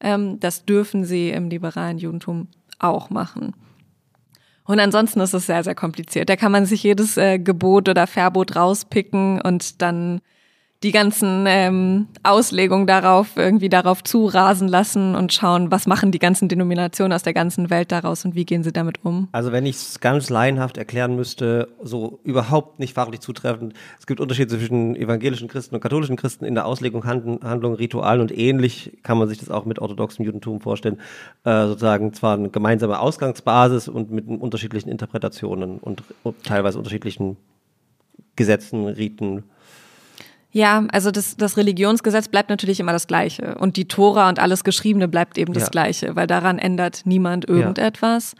[0.00, 3.54] ähm, das dürfen sie im liberalen Judentum auch machen.
[4.66, 6.28] Und ansonsten ist es sehr, sehr kompliziert.
[6.28, 10.20] Da kann man sich jedes äh, Gebot oder Verbot rauspicken und dann
[10.82, 16.48] die ganzen ähm, Auslegungen darauf irgendwie darauf zurasen lassen und schauen, was machen die ganzen
[16.48, 19.28] Denominationen aus der ganzen Welt daraus und wie gehen sie damit um.
[19.32, 24.20] Also wenn ich es ganz laienhaft erklären müsste, so überhaupt nicht fachlich zutreffend, es gibt
[24.20, 28.98] Unterschiede zwischen evangelischen Christen und katholischen Christen in der Auslegung, Hand, Handlung, Ritualen und ähnlich
[29.02, 31.00] kann man sich das auch mit orthodoxem Judentum vorstellen.
[31.44, 36.02] Äh, sozusagen zwar eine gemeinsame Ausgangsbasis und mit unterschiedlichen Interpretationen und
[36.44, 37.38] teilweise unterschiedlichen
[38.36, 39.44] Gesetzen, Riten.
[40.56, 43.56] Ja, also das, das Religionsgesetz bleibt natürlich immer das Gleiche.
[43.56, 45.68] Und die Tora und alles Geschriebene bleibt eben das Ja.
[45.68, 48.34] Gleiche, weil daran ändert niemand irgendetwas.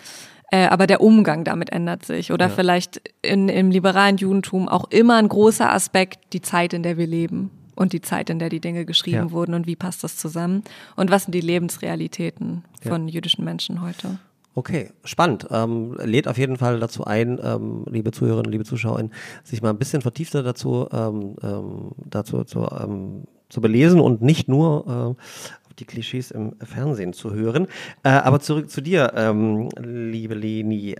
[0.50, 2.32] Äh, aber der Umgang damit ändert sich.
[2.32, 6.96] Oder vielleicht in, im liberalen Judentum auch immer ein großer Aspekt, die Zeit, in der
[6.96, 7.50] wir leben.
[7.78, 9.30] und die Zeit, in der die Dinge geschrieben Ja.
[9.32, 10.62] wurden und wie passt das zusammen
[10.96, 12.90] und was sind die Lebensrealitäten Ja.
[12.90, 14.18] von jüdischen Menschen heute.
[14.58, 15.46] Okay, spannend.
[15.50, 19.12] Ähm, lädt auf jeden Fall dazu ein, ähm, liebe Zuhörerinnen, liebe Zuschauerinnen,
[19.44, 24.48] sich mal ein bisschen vertiefter dazu, ähm, ähm, dazu zu, ähm, zu belesen und nicht
[24.48, 27.66] nur äh, die Klischees im Fernsehen zu hören.
[28.02, 30.96] Äh, aber zurück zu dir, ähm, liebe Leni.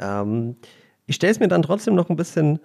[1.07, 2.61] Ich stelle es mir dann trotzdem noch ein bisschen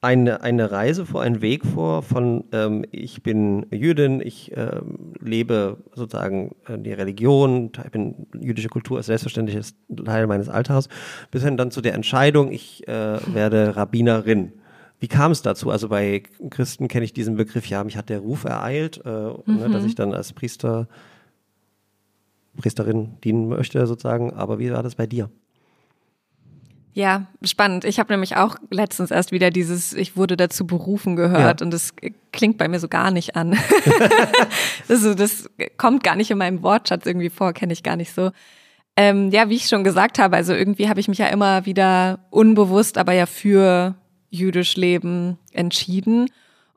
[0.00, 5.78] eine, eine Reise vor, einen Weg vor von ähm, ich bin Jüdin, ich ähm, lebe
[5.92, 10.88] sozusagen äh, die Religion, ich bin jüdische Kultur ist selbstverständliches Teil meines Alltags,
[11.32, 14.52] bis hin dann zu der Entscheidung, ich äh, werde Rabbinerin.
[15.00, 15.70] Wie kam es dazu?
[15.70, 19.68] Also bei Christen kenne ich diesen Begriff, ja, mich hat der Ruf ereilt, äh, ne,
[19.70, 20.88] dass ich dann als Priester,
[22.56, 24.32] Priesterin dienen möchte sozusagen.
[24.32, 25.30] Aber wie war das bei dir?
[26.98, 27.84] Ja, spannend.
[27.84, 31.64] Ich habe nämlich auch letztens erst wieder dieses Ich wurde dazu berufen gehört Ja.
[31.64, 31.94] und das
[32.32, 33.56] klingt bei mir so gar nicht an.
[34.88, 38.32] also das kommt gar nicht in meinem Wortschatz irgendwie vor, kenne ich gar nicht so.
[38.96, 42.18] Ähm, ja, wie ich schon gesagt habe, also irgendwie habe ich mich ja immer wieder
[42.30, 43.94] unbewusst, aber ja für
[44.30, 46.28] jüdisch Leben entschieden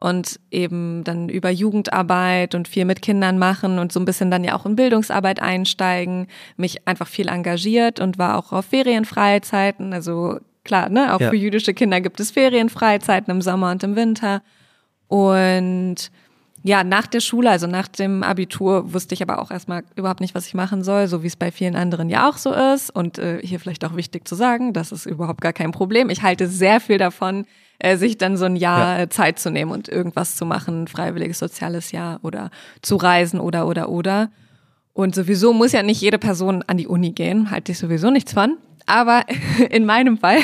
[0.02, 4.44] und eben dann über Jugendarbeit und viel mit Kindern machen und so ein bisschen dann
[4.44, 10.40] ja auch in Bildungsarbeit einsteigen, mich einfach viel engagiert und war auch auf Ferienfreizeiten, also
[10.64, 11.30] klar, ne, auch Ja.
[11.30, 14.42] für jüdische Kinder gibt es Ferienfreizeiten im Sommer und im Winter
[15.08, 15.96] und
[16.64, 20.36] ja, nach der Schule, also nach dem Abitur, wusste ich aber auch erstmal überhaupt nicht,
[20.36, 22.92] was ich machen soll, so wie es bei vielen anderen ja auch so ist.
[22.92, 26.12] Und äh, hier vielleicht auch wichtig zu sagen, das ist überhaupt gar kein Problem.
[26.12, 27.46] Ich halte sehr viel davon,
[27.84, 29.04] äh, sich dann so ein Jahr Ja.
[29.04, 32.50] äh, Zeit zu nehmen und irgendwas zu machen, ein freiwilliges soziales Jahr oder
[32.82, 34.30] zu reisen oder oder oder.
[34.94, 38.34] Und sowieso muss ja nicht jede Person an die Uni gehen, halte ich sowieso nichts
[38.34, 38.58] von.
[38.86, 39.24] Aber
[39.70, 40.40] in meinem Fall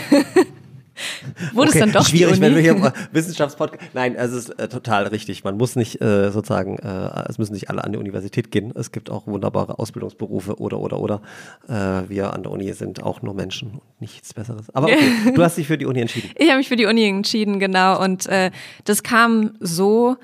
[1.53, 3.93] wurde es dann doch schwierig, die wenn wir hier Wissenschaftspodcast.
[3.93, 5.43] Nein, es ist äh, total richtig.
[5.43, 8.71] Man muss nicht äh, sozusagen, äh, es müssen nicht alle an die Universität gehen.
[8.75, 11.21] Es gibt auch wunderbare Ausbildungsberufe oder oder oder.
[11.67, 14.69] Äh, wir an der Uni sind auch nur Menschen und nichts Besseres.
[14.73, 16.31] Aber okay, du hast dich für die Uni entschieden.
[16.36, 18.01] Ich habe mich für die Uni entschieden, genau.
[18.01, 18.51] Und äh,
[18.86, 20.17] das kam so.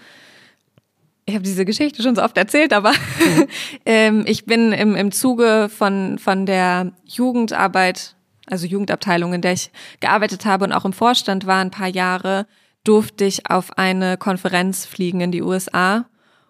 [1.26, 2.92] Ich habe diese Geschichte schon so oft erzählt, aber
[3.86, 8.16] ähm, ich bin im, im Zuge von, von der Jugendarbeit,
[8.48, 12.46] also Jugendabteilung, in der ich gearbeitet habe und auch im Vorstand war ein paar Jahre,
[12.84, 16.06] durfte ich auf eine Konferenz fliegen in die USA.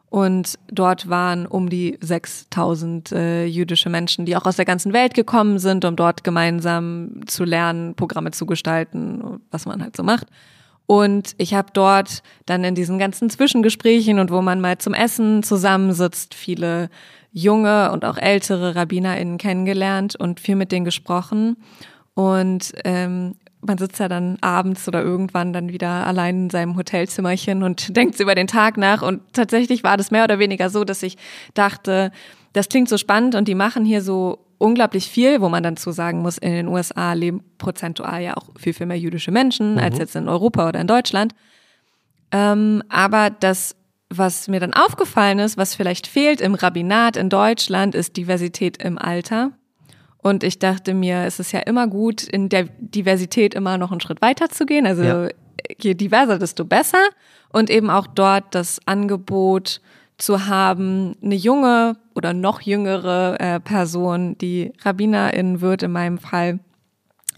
[0.09, 5.15] Und dort waren um die 6000 äh, jüdische Menschen, die auch aus der ganzen Welt
[5.15, 10.27] gekommen sind, um dort gemeinsam zu lernen, Programme zu gestalten, was man halt so macht.
[10.85, 15.41] Und ich habe dort dann in diesen ganzen Zwischengesprächen und wo man mal zum Essen
[15.41, 16.89] zusammensitzt, viele
[17.33, 21.57] junge und auch ältere RabbinerInnen kennengelernt und viel mit denen gesprochen.
[22.13, 27.63] Und ähm, man sitzt ja dann abends oder irgendwann dann wieder allein in seinem Hotelzimmerchen
[27.63, 29.01] und denkt über den Tag nach.
[29.01, 31.17] Und tatsächlich war das mehr oder weniger so, dass ich
[31.55, 32.11] dachte,
[32.53, 35.91] das klingt so spannend und die machen hier so unglaublich viel, wo man dann zu
[35.91, 39.97] sagen muss, in den USA leben prozentual ja auch viel, viel mehr jüdische Menschen als
[39.97, 41.33] jetzt in Europa oder in Deutschland.
[42.31, 43.75] Ähm, aber das,
[44.17, 48.97] was mir dann aufgefallen ist, was vielleicht fehlt im Rabbinat in Deutschland, ist Diversität im
[48.97, 49.51] Alter.
[50.17, 54.01] Und ich dachte mir, es ist ja immer gut, in der Diversität immer noch einen
[54.01, 54.85] Schritt weiter zu gehen.
[54.87, 55.27] Also Ja.
[55.79, 57.03] je diverser, desto besser.
[57.49, 59.81] Und eben auch dort das Angebot
[60.17, 66.59] zu haben, eine junge oder noch jüngere äh, Person, die Rabbinerin wird in meinem Fall,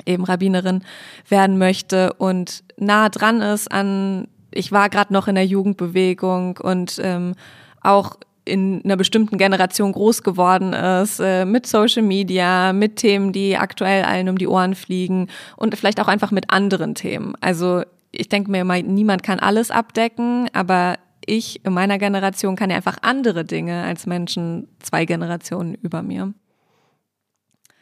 [0.05, 0.83] eben Rabbinerin
[1.29, 6.99] werden möchte und nah dran ist an, ich war gerade noch in der Jugendbewegung und
[7.03, 7.35] ähm,
[7.81, 13.57] auch in einer bestimmten Generation groß geworden ist, äh, mit Social Media, mit Themen, die
[13.57, 17.33] aktuell allen um die Ohren fliegen und vielleicht auch einfach mit anderen Themen.
[17.41, 22.69] Also ich denke mir immer, niemand kann alles abdecken, aber ich in meiner Generation kann
[22.69, 26.33] ja einfach andere Dinge als Menschen zwei Generationen über mir.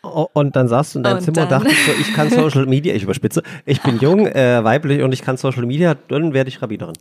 [0.04, 2.66] Und dann saßt du in deinem Und Zimmer und dann- dachtest so, ich kann Social
[2.66, 6.50] Media, ich überspitze, ich bin jung, äh, weiblich und ich kann Social Media, dann werde
[6.50, 6.96] ich Rabbinerin.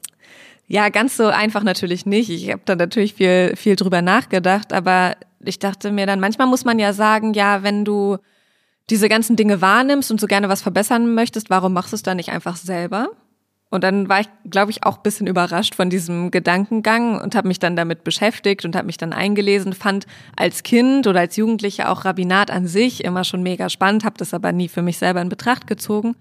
[0.68, 2.30] Ja, ganz so einfach natürlich nicht.
[2.30, 6.64] Ich habe da natürlich viel, viel drüber nachgedacht, aber ich dachte mir dann, manchmal muss
[6.64, 8.18] man ja sagen, ja, wenn du
[8.88, 12.16] diese ganzen Dinge wahrnimmst und so gerne was verbessern möchtest, warum machst du es dann
[12.16, 13.08] nicht einfach selber?
[13.72, 17.48] Und dann war ich, glaube ich, auch ein bisschen überrascht von diesem Gedankengang und habe
[17.48, 20.06] mich dann damit beschäftigt und habe mich dann eingelesen, fand
[20.36, 24.34] als Kind oder als Jugendliche auch Rabbinat an sich immer schon mega spannend, habe das
[24.34, 26.16] aber nie für mich selber in Betracht gezogen.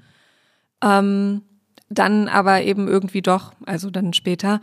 [0.82, 1.42] Ähm,
[1.90, 4.62] dann aber eben irgendwie doch, also dann später.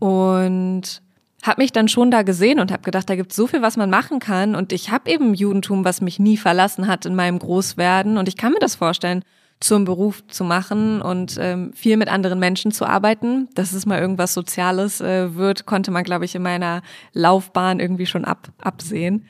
[0.00, 1.02] Und
[1.44, 3.76] habe mich dann schon da gesehen und habe gedacht, da gibt es so viel, was
[3.76, 4.56] man machen kann.
[4.56, 8.18] Und ich habe eben Judentum, was mich nie verlassen hat in meinem Großwerden.
[8.18, 9.22] Und ich kann mir das vorstellen,
[9.60, 13.48] zum Beruf zu machen und ähm, viel mit anderen Menschen zu arbeiten.
[13.54, 18.06] Dass es mal irgendwas Soziales äh, wird, konnte man, glaube ich, in meiner Laufbahn irgendwie
[18.06, 19.26] schon ab, absehen.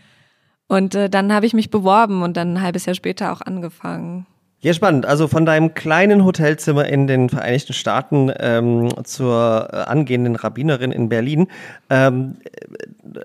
[0.67, 4.27] Und äh, dann habe ich mich beworben und dann ein halbes Jahr später auch angefangen.
[4.65, 5.05] Ja, spannend.
[5.05, 11.11] Also von deinem kleinen Hotelzimmer in den Vereinigten Staaten ähm, zur äh, angehenden Rabbinerin in
[11.11, 11.49] Berlin.
[11.91, 12.37] Ähm,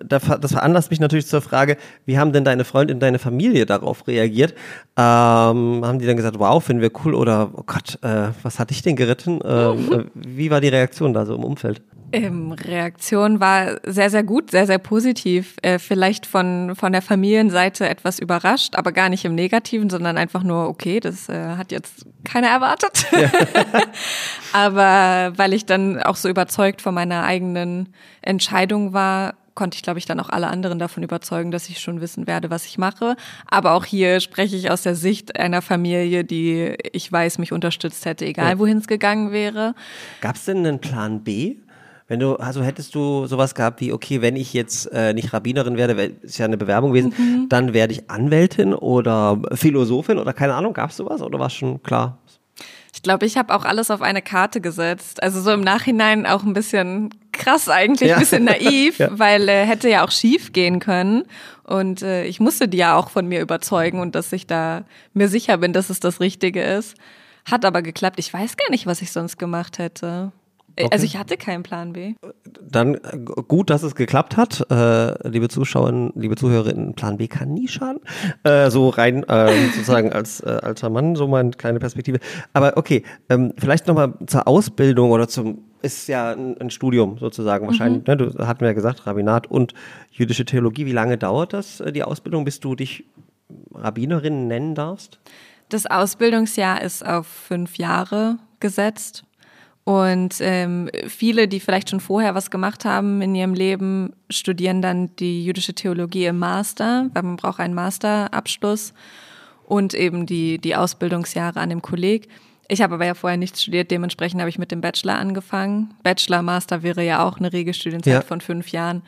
[0.06, 4.54] das veranlasst mich natürlich zur Frage, wie haben denn deine Freundin, deine Familie darauf reagiert?
[4.97, 8.71] Ähm, haben die dann gesagt, wow, finden wir cool oder oh Gott, äh, was hat
[8.71, 9.39] dich denn geritten?
[9.41, 11.82] Ähm, äh, wie war die Reaktion da so im Umfeld?
[12.12, 15.58] Ähm, Reaktion war sehr, sehr gut, sehr, sehr positiv.
[15.62, 20.43] Äh, vielleicht von, von der Familienseite etwas überrascht, aber gar nicht im Negativen, sondern einfach
[20.43, 23.06] nur, okay, das äh, hat jetzt keiner erwartet.
[23.12, 23.32] Ja.
[24.54, 30.00] aber weil ich dann auch so überzeugt von meiner eigenen Entscheidung war, konnte ich, glaube
[30.00, 33.18] ich, dann auch alle anderen davon überzeugen, dass ich schon wissen werde, was ich mache.
[33.46, 38.06] Aber auch hier spreche ich aus der Sicht einer Familie, die ich weiß, mich unterstützt
[38.06, 38.60] hätte, egal ja.
[38.60, 39.76] wohin es gegangen wäre.
[40.22, 41.58] Gab es denn einen Plan B?
[42.10, 45.78] Wenn du, also hättest du sowas gehabt wie, okay, wenn ich jetzt äh, nicht Rabbinerin
[45.78, 47.50] werde, ist ja eine Bewerbung gewesen, mhm.
[47.50, 51.54] dann werde ich Anwältin oder Philosophin oder keine Ahnung, gab es sowas oder war es
[51.54, 52.17] schon klar?
[52.95, 55.22] Ich glaube, ich habe auch alles auf eine Karte gesetzt.
[55.22, 58.15] Also so im Nachhinein auch ein bisschen krass eigentlich, ja.
[58.15, 59.10] ein bisschen naiv, ja.
[59.12, 61.26] weil äh, hätte ja auch schief gehen können.
[61.63, 65.28] Und äh, ich musste die ja auch von mir überzeugen und dass ich da mir
[65.28, 66.95] sicher bin, dass es das Richtige ist.
[67.50, 68.17] Hat aber geklappt.
[68.17, 70.32] Ich weiß gar nicht, was ich sonst gemacht hätte.
[70.80, 70.94] Äh, okay.
[70.94, 72.15] Also ich hatte keinen Plan B.
[72.62, 74.65] Dann äh, gut, dass es geklappt hat.
[74.72, 78.00] Äh, liebe Zuschauerinnen, liebe Zuhörerinnen, Plan B kann nie schaden.
[78.44, 82.20] Äh, so rein äh, sozusagen als äh, alter Mann, so meine kleine Perspektive.
[82.54, 87.68] Aber okay, ähm, vielleicht nochmal zur Ausbildung oder zum, ist ja ein, ein Studium sozusagen
[87.68, 88.08] wahrscheinlich.
[88.08, 88.13] Mhm.
[88.13, 88.18] Ne?
[88.18, 89.74] Du hatten wir ja gesagt, Rabbinat und
[90.12, 90.86] jüdische Theologie.
[90.86, 93.04] Wie lange dauert das, die Ausbildung, bis du dich
[93.74, 95.20] Rabbinerin nennen darfst?
[95.68, 99.24] Das Ausbildungsjahr ist auf fünf Jahre gesetzt.
[99.89, 105.15] Und ähm, viele, die vielleicht schon vorher was gemacht haben in ihrem Leben, studieren dann
[105.15, 108.93] die jüdische Theologie im Master, weil man braucht einen Masterabschluss
[109.65, 112.28] und eben die, die Ausbildungsjahre an dem Kolleg.
[112.67, 115.95] Ich habe aber ja vorher nichts studiert, dementsprechend habe ich mit dem Bachelor angefangen.
[116.04, 118.21] Bachelor, Master wäre ja auch eine Regelstudienzeit ja.
[118.21, 119.02] von fünf Jahren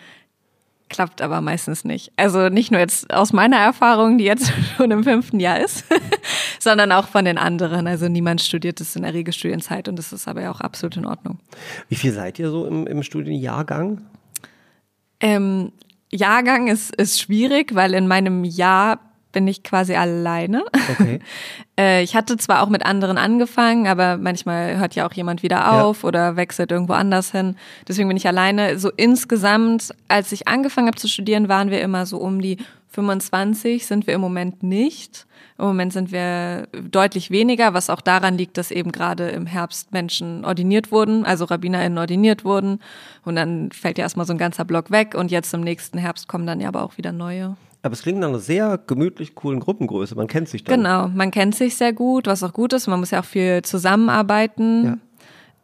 [0.92, 2.12] klappt aber meistens nicht.
[2.18, 5.86] Also nicht nur jetzt aus meiner Erfahrung, die jetzt schon im fünften Jahr ist,
[6.60, 7.88] sondern auch von den anderen.
[7.88, 11.06] Also niemand studiert es in der Regelstudienzeit und das ist aber ja auch absolut in
[11.06, 11.40] Ordnung.
[11.90, 14.02] Wie viel seid ihr so im, im Studienjahrgang?
[15.22, 15.72] Ähm,
[16.12, 19.00] Jahrgang ist, ist schwierig, weil in meinem Jahr
[19.32, 20.64] bin ich quasi alleine.
[20.92, 21.20] Okay.
[21.82, 25.82] Äh, ich hatte zwar auch mit anderen angefangen, aber manchmal hört ja auch jemand wieder
[25.82, 26.08] auf ja.
[26.08, 27.56] oder wechselt irgendwo anders hin.
[27.88, 28.78] Deswegen bin ich alleine.
[28.78, 32.58] So insgesamt, als ich angefangen habe zu studieren, waren wir immer so um die
[32.90, 35.26] 25, sind wir im Moment nicht.
[35.58, 39.92] Im Moment sind wir deutlich weniger, was auch daran liegt, dass eben gerade im Herbst
[39.92, 42.80] Menschen ordiniert wurden, also RabbinerInnen ordiniert wurden.
[43.24, 46.28] Und dann fällt ja erstmal so ein ganzer Block weg und jetzt im nächsten Herbst
[46.28, 47.56] kommen dann ja aber auch wieder neue.
[47.84, 50.16] Aber es klingt nach einer sehr gemütlich coolen Gruppengröße.
[50.16, 50.78] Man kennt sich dann.
[50.78, 52.88] Genau, man kennt sich sehr gut, was auch gut ist.
[52.88, 55.00] Man muss ja auch viel zusammenarbeiten.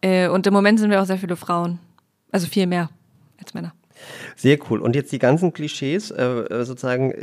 [0.01, 0.25] Ja.
[0.25, 1.79] Äh, und im Moment sind wir auch sehr viele Frauen.
[2.31, 2.89] Also viel mehr
[3.39, 3.73] als Männer.
[4.35, 4.81] Sehr cool.
[4.81, 7.13] Und jetzt die ganzen Klischees, äh, äh sozusagen,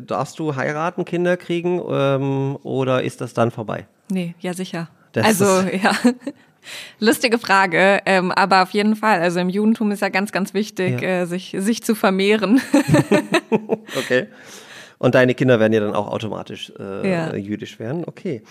[0.00, 3.86] darfst du heiraten, Kinder kriegen ähm, oder ist das dann vorbei?
[4.10, 4.88] Nee, ja sicher.
[5.12, 5.44] Das also
[5.82, 5.92] ja,
[6.98, 9.20] Lustige Frage, ähm, aber auf jeden Fall.
[9.20, 11.22] Also im Judentum ist ja ganz, ganz wichtig, ja.
[11.22, 12.60] äh, sich, sich zu vermehren.
[13.98, 14.28] okay.
[14.98, 17.34] Und deine Kinder werden ja dann auch automatisch äh, ja.
[17.34, 18.04] jüdisch werden.
[18.04, 18.42] Okay.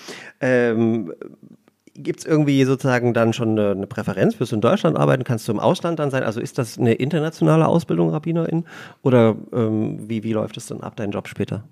[0.42, 1.14] Ähm,
[2.02, 4.40] Gibt es irgendwie sozusagen dann schon eine, eine Präferenz?
[4.40, 5.24] Wirst du in Deutschland arbeiten?
[5.24, 6.24] Kannst du im Ausland dann sein?
[6.24, 8.66] Also ist das eine internationale Ausbildung, Rabbinerin?
[9.02, 11.64] Oder ähm, wie, wie läuft es dann ab, dein Job später?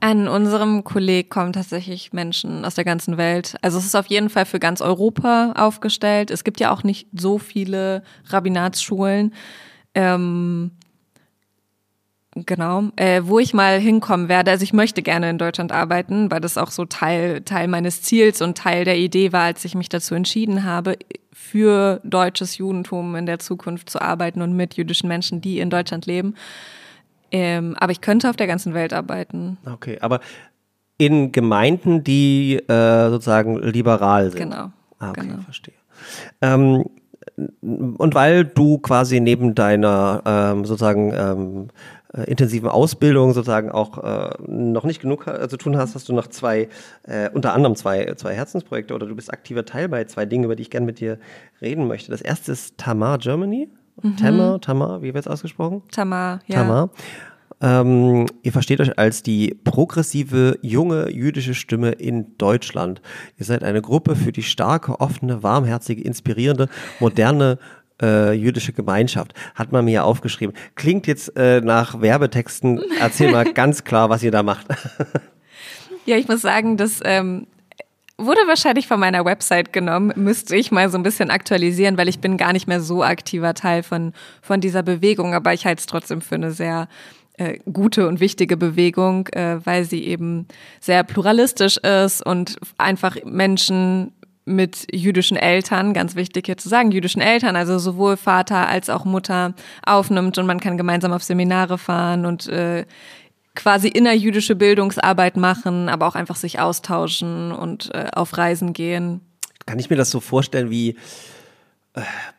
[0.00, 3.56] An unserem Kolleg kommen tatsächlich Menschen aus der ganzen Welt.
[3.62, 6.30] Also es ist auf jeden Fall für ganz Europa aufgestellt.
[6.30, 9.34] Es gibt ja auch nicht so viele Rabbinatsschulen.
[9.94, 10.70] Ähm,
[12.36, 14.52] Genau, äh, wo ich mal hinkommen werde.
[14.52, 18.40] Also ich möchte gerne in Deutschland arbeiten, weil das auch so Teil, Teil meines Ziels
[18.40, 20.96] und Teil der Idee war, als ich mich dazu entschieden habe,
[21.32, 26.06] für deutsches Judentum in der Zukunft zu arbeiten und mit jüdischen Menschen, die in Deutschland
[26.06, 26.36] leben.
[27.32, 29.58] Ähm, aber ich könnte auf der ganzen Welt arbeiten.
[29.66, 30.20] Okay, aber
[30.98, 34.50] in Gemeinden, die äh, sozusagen liberal sind.
[34.50, 34.70] Genau.
[34.98, 35.40] Ah, okay, genau.
[35.40, 35.74] verstehe.
[36.42, 36.84] Ähm,
[37.96, 41.68] und weil du quasi neben deiner ähm, sozusagen ähm,
[42.12, 46.12] äh, intensiven Ausbildung sozusagen auch äh, noch nicht genug äh, zu tun hast, hast du
[46.12, 46.68] noch zwei,
[47.04, 50.56] äh, unter anderem zwei, zwei Herzensprojekte oder du bist aktiver Teil bei zwei Dingen, über
[50.56, 51.18] die ich gerne mit dir
[51.60, 52.10] reden möchte.
[52.10, 53.68] Das erste ist Tamar Germany.
[54.02, 54.16] Mhm.
[54.16, 55.82] Tamar, Tamar, wie wird es ausgesprochen?
[55.90, 56.56] Tamar, ja.
[56.56, 56.90] Tamar.
[57.62, 63.02] Ähm, ihr versteht euch als die progressive, junge jüdische Stimme in Deutschland.
[63.36, 66.68] Ihr seid eine Gruppe für die starke, offene, warmherzige, inspirierende,
[67.00, 67.58] moderne
[68.00, 69.34] äh, jüdische Gemeinschaft.
[69.54, 70.54] Hat man mir aufgeschrieben.
[70.74, 72.80] Klingt jetzt äh, nach Werbetexten.
[73.00, 74.66] Erzähl mal ganz klar, was ihr da macht.
[76.06, 77.46] Ja, ich muss sagen, das ähm,
[78.16, 80.12] wurde wahrscheinlich von meiner Website genommen.
[80.16, 83.54] Müsste ich mal so ein bisschen aktualisieren, weil ich bin gar nicht mehr so aktiver
[83.54, 86.88] Teil von, von dieser Bewegung, aber ich halte es trotzdem für eine sehr
[87.34, 90.46] äh, gute und wichtige Bewegung, äh, weil sie eben
[90.80, 94.12] sehr pluralistisch ist und einfach Menschen
[94.44, 99.04] mit jüdischen Eltern, ganz wichtig hier zu sagen, jüdischen Eltern, also sowohl Vater als auch
[99.04, 102.84] Mutter aufnimmt und man kann gemeinsam auf Seminare fahren und äh,
[103.54, 109.20] quasi innerjüdische Bildungsarbeit machen, aber auch einfach sich austauschen und äh, auf Reisen gehen.
[109.66, 110.96] Kann ich mir das so vorstellen wie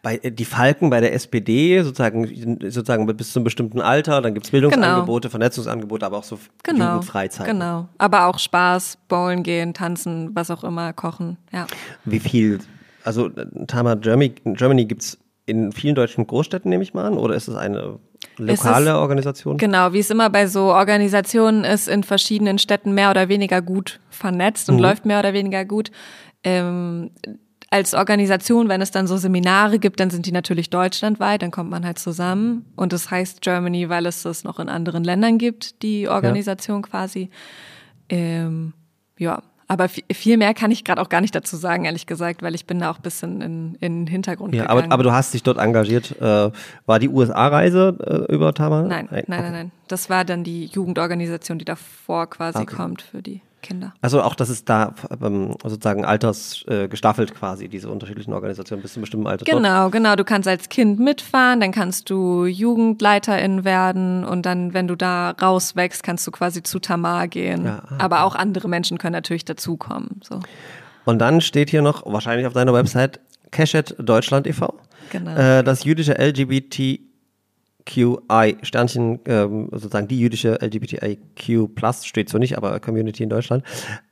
[0.01, 2.25] bei die Falken bei der SPD, sozusagen,
[2.71, 5.31] sozusagen bis zu einem bestimmten Alter, dann gibt es Bildungsangebote, genau.
[5.31, 6.93] Vernetzungsangebote, aber auch so genau.
[6.93, 7.47] Jugendfreizeit.
[7.47, 11.67] Genau, aber auch Spaß, bowlen gehen, tanzen, was auch immer, kochen, ja.
[12.05, 12.59] Wie viel,
[13.03, 13.29] also
[13.67, 17.49] Tama Germany, Germany gibt es in vielen deutschen Großstädten, nehme ich mal an, oder ist
[17.49, 17.99] es eine
[18.37, 19.57] lokale ist, Organisation?
[19.57, 23.99] Genau, wie es immer bei so Organisationen ist, in verschiedenen Städten mehr oder weniger gut
[24.11, 24.81] vernetzt und mhm.
[24.81, 25.91] läuft mehr oder weniger gut.
[26.43, 27.11] Ähm,
[27.71, 31.69] als Organisation, wenn es dann so Seminare gibt, dann sind die natürlich deutschlandweit, dann kommt
[31.69, 32.65] man halt zusammen.
[32.75, 36.89] Und das heißt Germany, weil es das noch in anderen Ländern gibt, die Organisation ja.
[36.89, 37.29] quasi.
[38.09, 38.73] Ähm,
[39.17, 42.55] ja, aber viel mehr kann ich gerade auch gar nicht dazu sagen, ehrlich gesagt, weil
[42.55, 44.83] ich bin da auch ein bisschen in, in den Hintergrund ja, gegangen.
[44.83, 46.13] Aber, aber du hast dich dort engagiert.
[46.19, 46.51] Äh,
[46.85, 48.83] war die USA-Reise äh, über Tamar?
[48.83, 49.71] Nein, nein, nein, nein, nein.
[49.87, 52.75] Das war dann die Jugendorganisation, die davor quasi okay.
[52.75, 53.39] kommt für die.
[53.61, 53.93] Kinder.
[54.01, 58.97] Also auch, dass es da ähm, sozusagen altersgestaffelt äh, quasi, diese unterschiedlichen Organisationen bis zu
[58.97, 59.45] einem bestimmten Alter.
[59.45, 59.91] Genau, dort.
[59.93, 60.15] genau.
[60.15, 65.31] Du kannst als Kind mitfahren, dann kannst du Jugendleiterin werden und dann, wenn du da
[65.31, 67.65] rauswächst, kannst du quasi zu Tamar gehen.
[67.65, 70.21] Ja, ah, Aber auch andere Menschen können natürlich dazukommen.
[70.23, 70.39] So.
[71.05, 73.19] Und dann steht hier noch, wahrscheinlich auf deiner Website,
[73.51, 74.73] Keshet Deutschland e.V.
[75.11, 75.35] Genau.
[75.35, 76.99] Äh, das jüdische LGBT
[77.85, 83.63] QI Sternchen, ähm, sozusagen die jüdische LGBTIQ Plus steht so nicht, aber Community in Deutschland.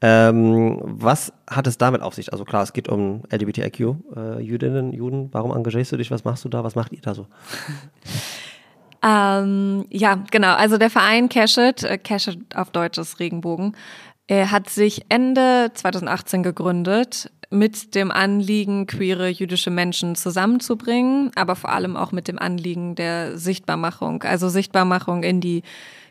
[0.01, 2.31] Ähm, was hat es damit auf sich?
[2.31, 3.79] Also klar, es geht um LGBTIQ
[4.15, 5.29] äh, Jüdinnen, Juden.
[5.31, 6.11] Warum engagierst du dich?
[6.11, 6.63] Was machst du da?
[6.63, 7.27] Was macht ihr da so?
[9.01, 10.55] Ähm, ja, genau.
[10.55, 13.75] Also der Verein Cashet, äh, Cashet auf Deutsch ist Regenbogen,
[14.29, 21.71] er hat sich Ende 2018 gegründet mit dem Anliegen, queere jüdische Menschen zusammenzubringen, aber vor
[21.71, 25.63] allem auch mit dem Anliegen der Sichtbarmachung, also Sichtbarmachung in die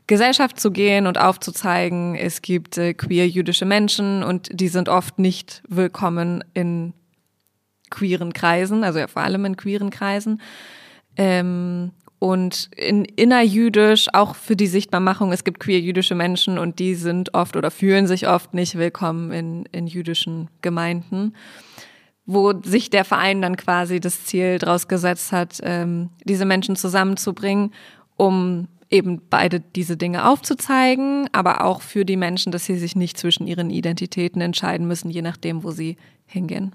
[0.08, 5.20] Gesellschaft zu gehen und aufzuzeigen, es gibt äh, queer jüdische Menschen und die sind oft
[5.20, 6.94] nicht willkommen in
[7.88, 10.42] queeren Kreisen, also ja vor allem in queeren Kreisen.
[11.16, 16.94] Ähm, und in innerjüdisch auch für die Sichtbarmachung, es gibt queer jüdische Menschen und die
[16.94, 21.34] sind oft oder fühlen sich oft nicht willkommen in, in jüdischen Gemeinden,
[22.26, 27.72] wo sich der Verein dann quasi das Ziel draus gesetzt hat, ähm, diese Menschen zusammenzubringen,
[28.16, 33.18] um eben beide diese Dinge aufzuzeigen, aber auch für die Menschen, dass sie sich nicht
[33.18, 35.96] zwischen ihren Identitäten entscheiden müssen, je nachdem, wo sie
[36.26, 36.74] hingehen.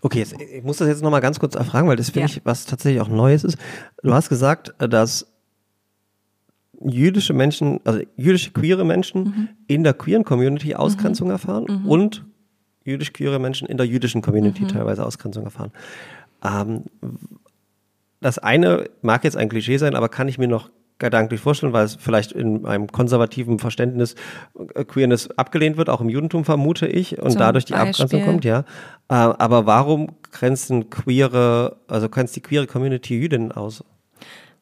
[0.00, 2.36] Okay, jetzt, ich muss das jetzt nochmal ganz kurz erfragen, weil das finde ja.
[2.36, 3.58] ich, was tatsächlich auch Neues ist.
[4.02, 5.26] Du hast gesagt, dass
[6.80, 9.48] jüdische Menschen, also jüdische queere Menschen mhm.
[9.66, 11.32] in der queeren Community Ausgrenzung mhm.
[11.32, 11.88] erfahren mhm.
[11.88, 12.24] und
[12.84, 14.68] jüdisch queere Menschen in der jüdischen Community mhm.
[14.68, 15.72] teilweise Ausgrenzung erfahren.
[16.44, 16.84] Ähm,
[18.20, 21.84] das eine mag jetzt ein Klischee sein, aber kann ich mir noch gedanklich vorstellen, weil
[21.84, 24.14] es vielleicht in einem konservativen Verständnis
[24.74, 27.90] äh, Queerness abgelehnt wird, auch im Judentum vermute ich, und Zum dadurch die Beispiel.
[27.90, 28.60] Abgrenzung kommt, ja.
[29.08, 33.84] Äh, aber warum grenzen queere, also grenzt die queere Community Jüdinnen aus?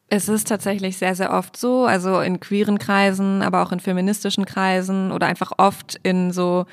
[0.08, 4.44] Es ist tatsächlich sehr, sehr oft so, also in queeren Kreisen, aber auch in feministischen
[4.44, 6.66] Kreisen oder einfach oft in so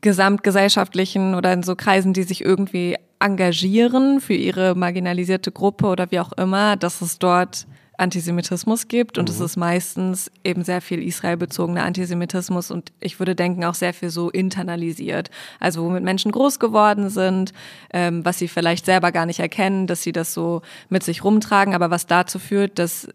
[0.00, 6.20] gesamtgesellschaftlichen oder in so Kreisen, die sich irgendwie engagieren für ihre marginalisierte Gruppe oder wie
[6.20, 7.66] auch immer, dass es dort
[7.98, 9.34] Antisemitismus gibt und mhm.
[9.34, 14.10] es ist meistens eben sehr viel israelbezogener Antisemitismus und ich würde denken auch sehr viel
[14.10, 15.30] so internalisiert.
[15.60, 17.52] Also womit Menschen groß geworden sind,
[17.92, 21.74] ähm, was sie vielleicht selber gar nicht erkennen, dass sie das so mit sich rumtragen,
[21.74, 23.08] aber was dazu führt, dass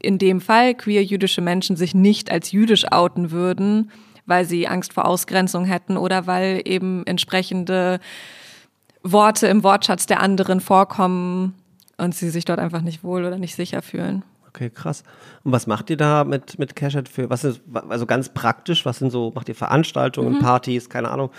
[0.00, 3.90] in dem Fall queer jüdische Menschen sich nicht als jüdisch outen würden,
[4.26, 8.00] weil sie Angst vor Ausgrenzung hätten oder weil eben entsprechende
[9.02, 11.54] Worte im Wortschatz der anderen vorkommen,
[11.98, 14.22] und sie sich dort einfach nicht wohl oder nicht sicher fühlen.
[14.48, 15.02] Okay, krass.
[15.44, 18.98] Und was macht ihr da mit, mit Cashet für, was ist, also ganz praktisch, was
[18.98, 20.38] sind so, macht ihr Veranstaltungen, mhm.
[20.38, 21.30] Partys, keine Ahnung,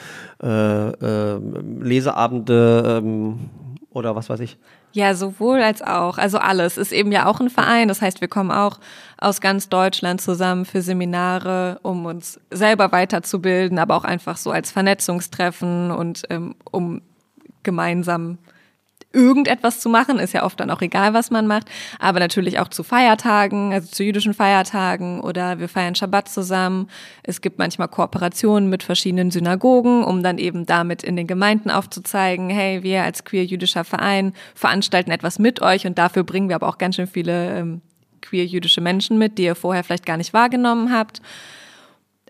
[0.44, 1.40] äh, äh,
[1.80, 3.50] Leseabende ähm,
[3.90, 4.58] oder was weiß ich?
[4.92, 6.20] Ja, sowohl als auch.
[6.20, 7.88] Also alles ist eben ja auch ein Verein.
[7.88, 8.80] Das heißt, wir kommen auch
[9.18, 14.70] aus ganz Deutschland zusammen für Seminare, um uns selber weiterzubilden, aber auch einfach so als
[14.72, 17.02] Vernetzungstreffen und ähm, um
[17.64, 18.38] gemeinsam
[19.18, 22.68] irgendetwas zu machen, ist ja oft dann auch egal, was man macht, aber natürlich auch
[22.68, 26.88] zu Feiertagen, also zu jüdischen Feiertagen oder wir feiern Schabbat zusammen.
[27.24, 32.50] Es gibt manchmal Kooperationen mit verschiedenen Synagogen, um dann eben damit in den Gemeinden aufzuzeigen,
[32.50, 36.78] hey, wir als queer-jüdischer Verein veranstalten etwas mit euch und dafür bringen wir aber auch
[36.78, 37.82] ganz schön viele ähm,
[38.22, 41.22] queer-jüdische Menschen mit, die ihr vorher vielleicht gar nicht wahrgenommen habt.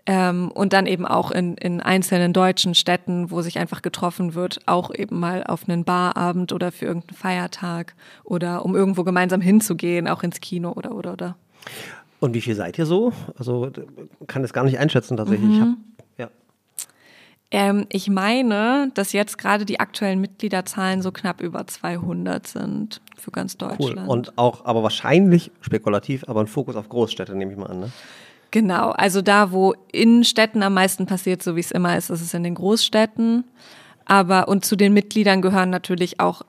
[0.06, 4.60] Ähm, und dann eben auch in, in einzelnen deutschen Städten, wo sich einfach getroffen wird,
[4.66, 7.94] auch eben mal auf einen Barabend oder für irgendeinen Feiertag
[8.24, 11.36] oder um irgendwo gemeinsam hinzugehen, auch ins Kino oder oder oder.
[12.20, 13.12] Und wie viel seid ihr so?
[13.38, 13.70] Also
[14.26, 15.52] kann das gar nicht einschätzen tatsächlich.
[15.52, 15.68] Ich hab,
[16.16, 16.30] ja.
[17.50, 23.30] Ähm, ich meine, dass jetzt gerade die aktuellen Mitgliederzahlen so knapp über 200 sind für
[23.30, 23.68] ganz Cool.
[23.68, 24.08] Deutschland.
[24.08, 27.80] Und auch, aber wahrscheinlich spekulativ, aber ein Fokus auf Großstädte, nehme ich mal an.
[27.80, 27.92] Ne?
[28.50, 32.22] Genau, also da, wo in Städten am meisten passiert, so wie es immer ist, ist
[32.22, 33.44] es in den Großstädten.
[34.06, 36.42] Aber und zu den Mitgliedern gehören natürlich auch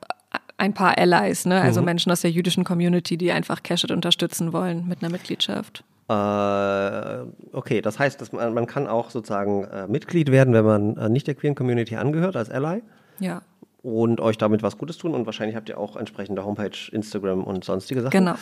[0.57, 1.61] ein paar Allies, ne?
[1.61, 5.83] also Menschen aus der jüdischen Community, die einfach Cashet unterstützen wollen mit einer Mitgliedschaft.
[6.09, 10.97] Äh, okay, das heißt, dass man, man kann auch sozusagen äh, Mitglied werden, wenn man
[10.97, 12.81] äh, nicht der queeren Community angehört, als Ally.
[13.19, 13.41] Ja,
[13.82, 15.13] und euch damit was Gutes tun.
[15.13, 18.11] Und wahrscheinlich habt ihr auch entsprechende Homepage, Instagram und sonstige Sachen.
[18.11, 18.36] Genau.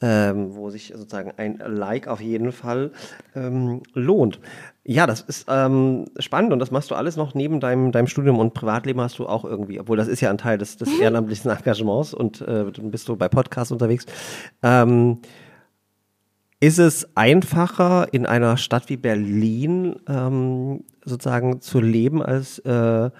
[0.00, 2.90] Ähm, wo sich sozusagen ein Like auf jeden Fall
[3.34, 4.40] ähm, lohnt.
[4.84, 8.38] Ja, das ist ähm, spannend und das machst du alles noch neben deinem, deinem Studium
[8.38, 11.50] und Privatleben hast du auch irgendwie, obwohl das ist ja ein Teil des, des ehrenamtlichen
[11.50, 14.06] Engagements und äh, dann bist du bei Podcasts unterwegs.
[14.62, 15.20] Ähm,
[16.58, 23.10] ist es einfacher, in einer Stadt wie Berlin ähm, sozusagen zu leben als äh,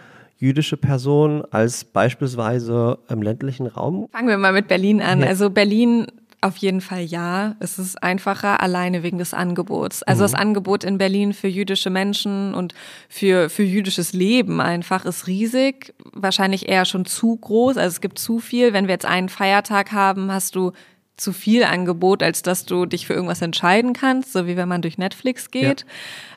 [0.43, 4.09] jüdische Person, als beispielsweise im ländlichen Raum?
[4.11, 5.21] fangen wir mal mit Berlin an.
[5.21, 5.29] Ja.
[5.29, 6.09] Also Berlin
[6.41, 7.55] auf jeden Fall ja.
[7.61, 10.03] Es ist einfacher alleine wegen des Angebots.
[10.03, 12.75] Also das Angebot in Berlin für jüdische Menschen und
[13.09, 15.95] für, für jüdisches Leben einfach ist riesig.
[16.13, 17.77] Wahrscheinlich eher schon zu groß.
[17.77, 18.73] Also es gibt zu viel.
[18.73, 20.73] Wenn wir jetzt einen Feiertag haben, hast du
[21.17, 24.83] zu viel Angebot, als dass du dich für irgendwas entscheiden kannst, so wie wenn man
[24.83, 25.87] durch Netflix geht.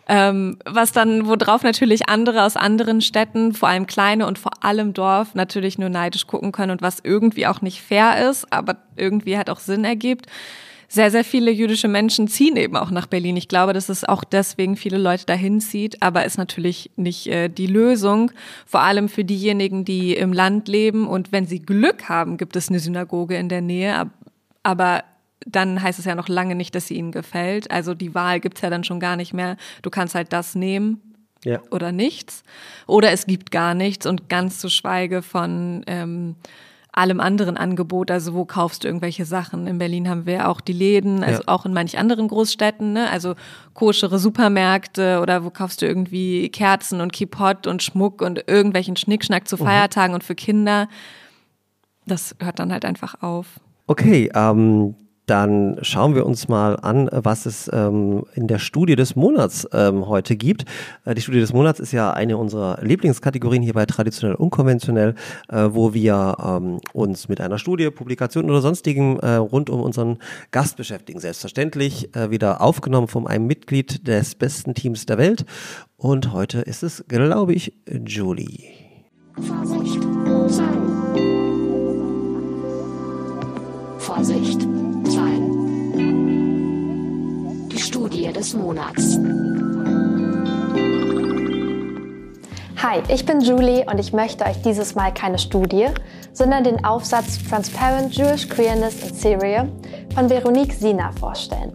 [0.08, 4.94] Ähm, was dann, worauf natürlich andere aus anderen Städten, vor allem kleine und vor allem
[4.94, 9.36] Dorf, natürlich nur neidisch gucken können und was irgendwie auch nicht fair ist, aber irgendwie
[9.36, 10.28] halt auch Sinn ergibt.
[10.88, 13.36] Sehr, sehr viele jüdische Menschen ziehen eben auch nach Berlin.
[13.36, 17.50] Ich glaube, dass es auch deswegen viele Leute dahin zieht, aber ist natürlich nicht äh,
[17.50, 18.32] die Lösung.
[18.68, 22.70] Vor allem für diejenigen, die im Land leben und wenn sie Glück haben, gibt es
[22.70, 23.96] eine Synagoge in der Nähe.
[23.96, 24.10] ab-
[24.62, 25.04] Aber
[25.46, 27.70] dann heißt es ja noch lange nicht, dass sie ihnen gefällt.
[27.72, 29.58] Also die Wahl gibt's ja dann schon gar nicht mehr.
[29.84, 31.02] Du kannst halt das nehmen
[31.44, 31.60] Ja.
[31.72, 32.44] oder nichts.
[32.88, 36.36] Oder es gibt gar nichts und ganz zu Schweige von ähm,
[36.92, 38.10] allem anderen Angebot.
[38.10, 39.68] Also wo kaufst du irgendwelche Sachen?
[39.68, 41.48] In Berlin haben wir auch die Läden, also Ja.
[41.48, 43.10] auch in manch anderen Großstädten, ne?
[43.12, 43.36] also
[43.76, 49.48] koschere Supermärkte oder wo kaufst du irgendwie Kerzen und Kipot und Schmuck und irgendwelchen Schnickschnack
[49.48, 50.88] zu Feiertagen und für Kinder.
[52.08, 53.60] Das hört dann halt einfach auf.
[53.88, 54.96] Okay, ähm,
[55.26, 60.08] dann schauen wir uns mal an, was es ähm, in der Studie des Monats ähm,
[60.08, 60.66] heute gibt.
[61.04, 65.16] Äh, die Studie des Monats ist ja eine unserer Lieblingskategorien hier bei Traditionell Unkonventionell,
[65.50, 70.20] äh, wo wir ähm, uns mit einer Studie, Publikation oder sonstigem äh, rund um unseren
[70.52, 71.20] Gast beschäftigen.
[71.20, 75.46] Selbstverständlich äh, wieder aufgenommen von einem Mitglied des besten Teams der Welt.
[75.98, 77.74] Und heute ist es, glaube ich,
[78.06, 78.60] Julie.
[79.42, 80.02] Vorsicht.
[83.98, 84.65] Vorsicht,
[88.36, 89.18] des Monats.
[92.84, 95.88] Hi, ich bin Julie und ich möchte euch dieses Mal keine Studie,
[96.34, 99.68] sondern den Aufsatz Transparent Jewish Queerness in Syria
[100.14, 101.74] von Veronique Sina vorstellen.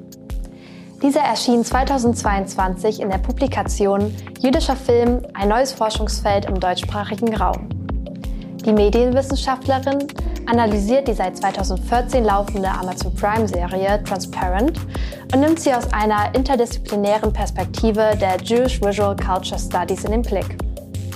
[1.02, 7.68] Dieser erschien 2022 in der Publikation Jüdischer Film, ein neues Forschungsfeld im deutschsprachigen Raum.
[8.66, 10.06] Die Medienwissenschaftlerin
[10.44, 14.78] analysiert die seit 2014 laufende Amazon Prime-Serie Transparent
[15.32, 20.58] und nimmt sie aus einer interdisziplinären Perspektive der Jewish Visual Culture Studies in den Blick.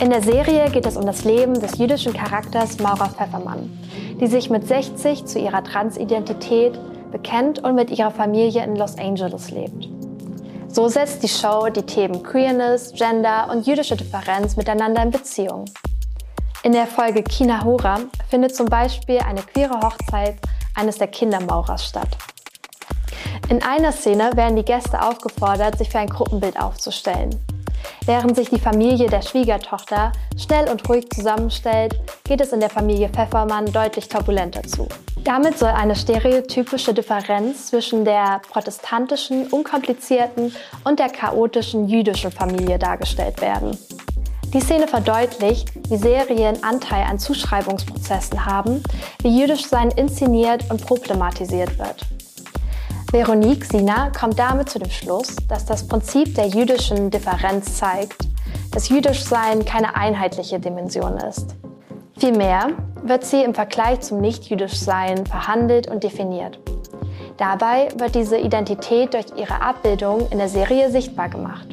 [0.01, 3.71] In der Serie geht es um das Leben des jüdischen Charakters Maura Pfeffermann,
[4.19, 6.79] die sich mit 60 zu ihrer Transidentität
[7.13, 9.89] bekennt und mit ihrer Familie in Los Angeles lebt.
[10.69, 15.67] So setzt die Show die Themen Queerness, Gender und jüdische Differenz miteinander in Beziehung.
[16.65, 18.01] In der Folge Kinahora
[18.31, 20.37] findet zum Beispiel eine queere Hochzeit
[20.75, 22.09] eines der Kindermaurers statt.
[23.51, 27.39] In einer Szene werden die Gäste aufgefordert, sich für ein Gruppenbild aufzustellen.
[28.07, 33.11] Während sich die Familie der Schwiegertochter schnell und ruhig zusammenstellt, geht es in der Familie
[33.11, 34.89] Pfeffermann deutlich turbulenter zu.
[35.23, 40.55] Damit soll eine stereotypische Differenz zwischen der protestantischen, unkomplizierten
[40.85, 43.77] und der chaotischen jüdischen Familie dargestellt werden.
[44.55, 48.85] Die Szene verdeutlicht, wie Serien Anteil an Zuschreibungsprozessen haben,
[49.21, 52.07] wie jüdisch Sein inszeniert und problematisiert wird.
[53.11, 58.29] Veronique Sina kommt damit zu dem Schluss, dass das Prinzip der jüdischen Differenz zeigt,
[58.71, 61.57] dass Jüdischsein keine einheitliche Dimension ist.
[62.17, 62.69] Vielmehr
[63.03, 66.61] wird sie im Vergleich zum Nicht-Jüdischsein verhandelt und definiert.
[67.39, 71.67] Dabei wird diese Identität durch ihre Abbildung in der Serie sichtbar gemacht.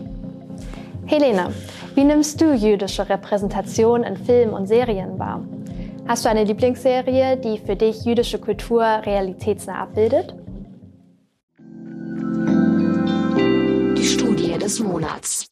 [1.12, 1.54] Helene,
[1.94, 5.46] wie nimmst du jüdische Repräsentation in Filmen und Serien wahr?
[6.08, 10.34] Hast du eine Lieblingsserie, die für dich jüdische Kultur realitätsnah abbildet?
[13.98, 15.51] Die Studie des Monats.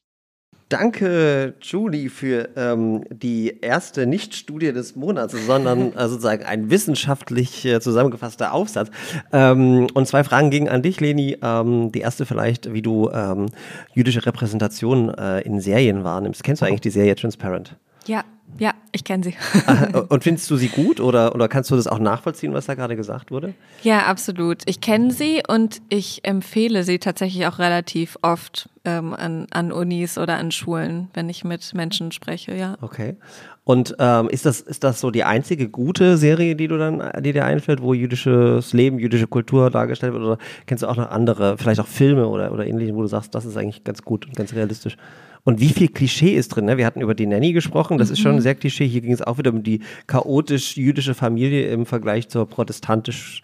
[0.70, 7.82] Danke, Julie, für ähm, die erste Nicht-Studie des Monats, sondern äh, sozusagen ein wissenschaftlich äh,
[7.82, 8.92] zusammengefasster Aufsatz.
[9.34, 11.38] Ähm, und zwei Fragen gingen an dich, Leni.
[11.42, 13.48] Ähm, die erste vielleicht, wie du ähm,
[13.96, 16.44] jüdische Repräsentation äh, in Serien wahrnimmst.
[16.44, 17.76] Kennst du eigentlich die Serie Transparent?
[18.10, 18.24] Ja,
[18.58, 19.36] ja, ich kenne sie.
[20.10, 22.96] Und findest du sie gut oder, oder kannst du das auch nachvollziehen, was da gerade
[22.96, 23.54] gesagt wurde?
[23.84, 24.64] Ja, absolut.
[24.66, 30.18] Ich kenne sie und ich empfehle sie tatsächlich auch relativ oft ähm, an, an Unis
[30.18, 32.78] oder an Schulen, wenn ich mit Menschen spreche, ja.
[32.82, 33.16] Okay.
[33.64, 37.34] Und ähm, ist, das, ist das so die einzige gute Serie, die du dann, die
[37.34, 40.24] dir einfällt, wo jüdisches Leben, jüdische Kultur dargestellt wird?
[40.24, 43.36] Oder kennst du auch noch andere, vielleicht auch Filme oder, oder ähnliche, wo du sagst,
[43.36, 44.98] das ist eigentlich ganz gut und ganz realistisch?
[45.44, 46.66] Und wie viel Klischee ist drin?
[46.66, 46.78] Ne?
[46.78, 48.88] Wir hatten über die Nanny gesprochen, das ist schon sehr Klischee.
[48.88, 53.42] Hier ging es auch wieder um die chaotisch-jüdische Familie im Vergleich zur protestantisch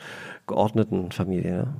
[0.47, 1.51] geordneten Familie.
[1.51, 1.73] Ne?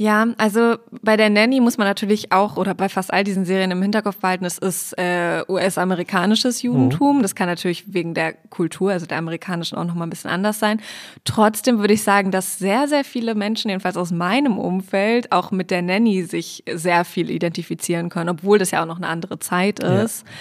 [0.00, 3.72] Ja, also bei der Nanny muss man natürlich auch, oder bei fast all diesen Serien
[3.72, 7.20] im Hinterkopf behalten, es ist äh, US-amerikanisches Judentum.
[7.20, 10.80] Das kann natürlich wegen der Kultur, also der amerikanischen, auch nochmal ein bisschen anders sein.
[11.24, 15.72] Trotzdem würde ich sagen, dass sehr, sehr viele Menschen, jedenfalls aus meinem Umfeld, auch mit
[15.72, 19.80] der Nanny sich sehr viel identifizieren können, obwohl das ja auch noch eine andere Zeit
[19.80, 20.24] ist.
[20.24, 20.32] Ja.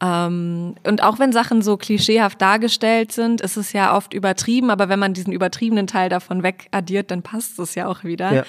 [0.00, 4.88] Ähm, und auch wenn Sachen so klischeehaft dargestellt sind, ist es ja oft übertrieben, aber
[4.88, 8.32] wenn man diesen übertriebenen Teil davon wegaddiert, dann passt es ja auch wieder.
[8.32, 8.42] Ja.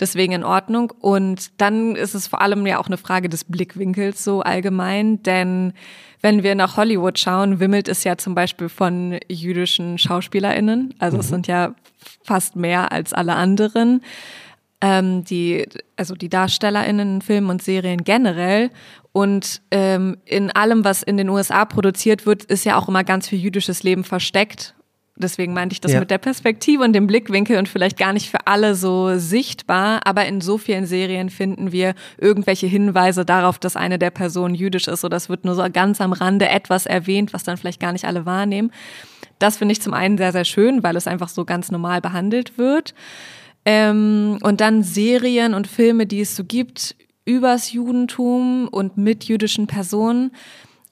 [0.00, 0.92] Deswegen in Ordnung.
[1.00, 5.74] Und dann ist es vor allem ja auch eine Frage des Blickwinkels so allgemein, denn
[6.22, 10.94] wenn wir nach Hollywood schauen, wimmelt es ja zum Beispiel von jüdischen SchauspielerInnen.
[10.98, 11.20] Also mhm.
[11.20, 11.74] es sind ja
[12.22, 14.00] fast mehr als alle anderen
[14.84, 18.70] ähm, die, also die DarstellerInnen in Filmen und Serien generell.
[19.16, 23.28] Und ähm, in allem, was in den USA produziert wird, ist ja auch immer ganz
[23.28, 24.74] viel jüdisches Leben versteckt.
[25.14, 26.00] Deswegen meinte ich das ja.
[26.00, 30.26] mit der Perspektive und dem Blickwinkel und vielleicht gar nicht für alle so sichtbar, aber
[30.26, 35.04] in so vielen Serien finden wir irgendwelche Hinweise darauf, dass eine der Personen jüdisch ist
[35.04, 38.06] oder es wird nur so ganz am Rande etwas erwähnt, was dann vielleicht gar nicht
[38.06, 38.72] alle wahrnehmen.
[39.38, 42.58] Das finde ich zum einen sehr, sehr schön, weil es einfach so ganz normal behandelt
[42.58, 42.94] wird.
[43.64, 49.66] Ähm, und dann Serien und Filme, die es so gibt übers Judentum und mit jüdischen
[49.66, 50.32] Personen.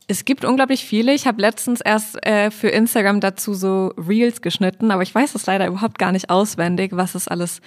[0.09, 1.15] Es gibt unglaublich viele.
[1.15, 5.47] Ich habe letztens erst äh, für Instagram dazu so Reels geschnitten, aber ich weiß es
[5.47, 7.61] leider überhaupt gar nicht auswendig, was es alles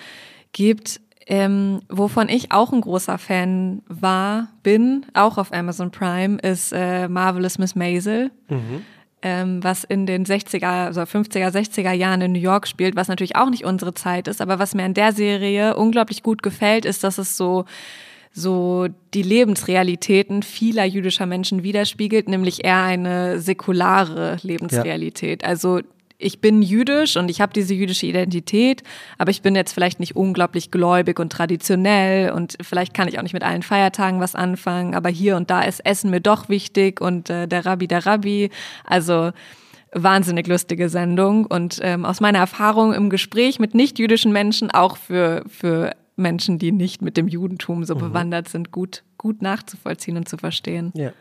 [0.51, 1.01] gibt.
[1.27, 7.07] Ähm, wovon ich auch ein großer Fan war, bin, auch auf Amazon Prime, ist äh,
[7.07, 8.31] Marvelous Miss Maisel.
[8.49, 8.83] Mhm
[9.25, 13.35] ähm, was in den 60er, also 50er, 60er Jahren in New York spielt, was natürlich
[13.35, 17.03] auch nicht unsere Zeit ist, aber was mir an der Serie unglaublich gut gefällt, ist,
[17.03, 17.65] dass es so
[18.37, 25.41] so die Lebensrealitäten vieler jüdischer Menschen widerspiegelt, nämlich eher eine säkulare Lebensrealität.
[25.41, 25.47] Ja.
[25.47, 25.79] Also
[26.17, 28.83] ich bin jüdisch und ich habe diese jüdische Identität,
[29.17, 33.23] aber ich bin jetzt vielleicht nicht unglaublich gläubig und traditionell und vielleicht kann ich auch
[33.23, 36.99] nicht mit allen Feiertagen was anfangen, aber hier und da ist Essen mir doch wichtig
[36.99, 38.49] und äh, der Rabbi der Rabbi.
[38.83, 39.31] Also
[39.93, 45.43] wahnsinnig lustige Sendung und ähm, aus meiner Erfahrung im Gespräch mit nicht-jüdischen Menschen, auch für,
[45.47, 47.99] für Menschen, die nicht mit dem Judentum so mhm.
[47.99, 50.91] bewandert sind, gut, gut nachzuvollziehen und zu verstehen.
[50.95, 51.11] Ja.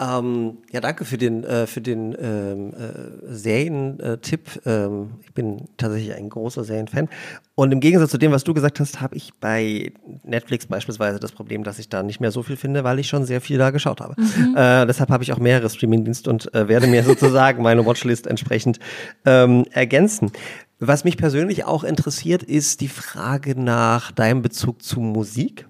[0.00, 4.60] Ähm, ja, danke für den, äh, für den ähm, äh, Serientipp.
[4.66, 7.08] Ähm, ich bin tatsächlich ein großer Serienfan.
[7.54, 9.92] Und im Gegensatz zu dem, was du gesagt hast, habe ich bei
[10.24, 13.24] Netflix beispielsweise das Problem, dass ich da nicht mehr so viel finde, weil ich schon
[13.24, 14.14] sehr viel da geschaut habe.
[14.20, 14.56] Mhm.
[14.56, 18.80] Äh, deshalb habe ich auch mehrere Streamingdienste und äh, werde mir sozusagen meine Watchlist entsprechend
[19.24, 20.32] ähm, ergänzen.
[20.86, 25.66] Was mich persönlich auch interessiert, ist die Frage nach deinem Bezug zu Musik.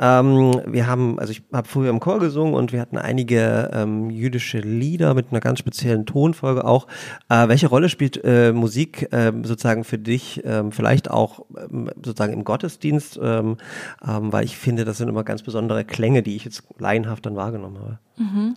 [0.00, 4.10] Ähm, wir haben, also ich habe früher im Chor gesungen und wir hatten einige ähm,
[4.10, 6.88] jüdische Lieder mit einer ganz speziellen Tonfolge auch.
[7.28, 12.32] Äh, welche Rolle spielt äh, Musik äh, sozusagen für dich, ähm, vielleicht auch ähm, sozusagen
[12.32, 13.18] im Gottesdienst?
[13.22, 13.58] Ähm,
[14.00, 17.78] weil ich finde, das sind immer ganz besondere Klänge, die ich jetzt laienhaft dann wahrgenommen
[17.78, 17.98] habe.
[18.16, 18.54] Mhm.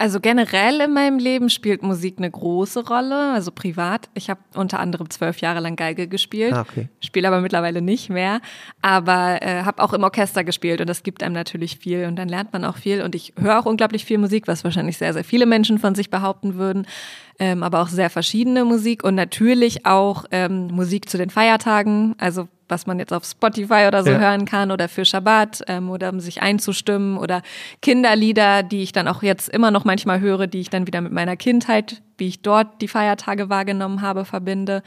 [0.00, 4.08] Also generell in meinem Leben spielt Musik eine große Rolle, also privat.
[4.14, 6.88] Ich habe unter anderem zwölf Jahre lang Geige gespielt, Ah, okay.
[7.00, 8.40] spiele aber mittlerweile nicht mehr,
[8.80, 12.28] aber äh, habe auch im Orchester gespielt und das gibt einem natürlich viel und dann
[12.28, 15.24] lernt man auch viel und ich höre auch unglaublich viel Musik, was wahrscheinlich sehr, sehr
[15.24, 16.86] viele Menschen von sich behaupten würden,
[17.38, 22.48] ähm, aber auch sehr verschiedene Musik und natürlich auch ähm, Musik zu den Feiertagen, also
[22.68, 24.18] was man jetzt auf Spotify oder so Ja.
[24.18, 27.42] hören kann oder für Schabbat ähm, oder um sich einzustimmen oder
[27.80, 31.12] Kinderlieder, die ich dann auch jetzt immer noch manchmal höre, die ich dann wieder mit
[31.12, 34.82] meiner Kindheit, wie ich dort die Feiertage wahrgenommen habe, verbinde.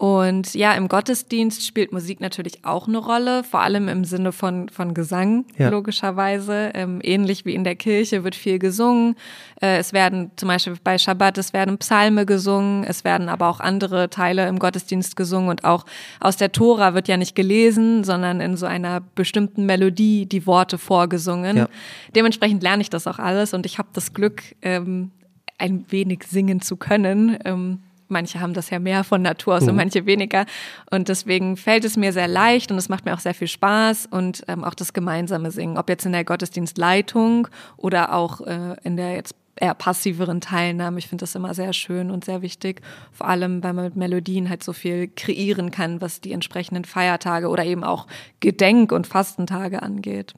[0.00, 4.70] Und ja, im Gottesdienst spielt Musik natürlich auch eine Rolle, vor allem im Sinne von,
[4.70, 5.68] von Gesang, Ja.
[5.68, 6.70] logischerweise.
[6.72, 9.14] Ähm, ähnlich wie in der Kirche wird viel gesungen.
[9.60, 13.60] Äh, es werden zum Beispiel bei Schabbat, es werden Psalme gesungen, es werden aber auch
[13.60, 15.84] andere Teile im Gottesdienst gesungen und auch
[16.18, 20.78] aus der Tora wird ja nicht gelesen, sondern in so einer bestimmten Melodie die Worte
[20.78, 21.58] vorgesungen.
[21.58, 21.68] Ja.
[22.16, 25.10] Dementsprechend lerne ich das auch alles und ich habe das Glück, ähm,
[25.58, 27.36] ein wenig singen zu können.
[27.44, 27.80] Ähm,
[28.10, 30.46] manche haben das ja mehr von Natur aus und manche weniger.
[30.90, 34.06] Und deswegen fällt es mir sehr leicht und es macht mir auch sehr viel Spaß
[34.10, 38.96] und ähm, auch das gemeinsame Singen, ob jetzt in der Gottesdienstleitung oder auch äh, in
[38.96, 40.98] der jetzt eher passiveren Teilnahme.
[40.98, 42.80] Ich finde das immer sehr schön und sehr wichtig.
[43.12, 47.48] Vor allem, weil man mit Melodien halt so viel kreieren kann, was die entsprechenden Feiertage
[47.48, 48.06] oder eben auch
[48.40, 50.34] Gedenk- und Fastentage angeht.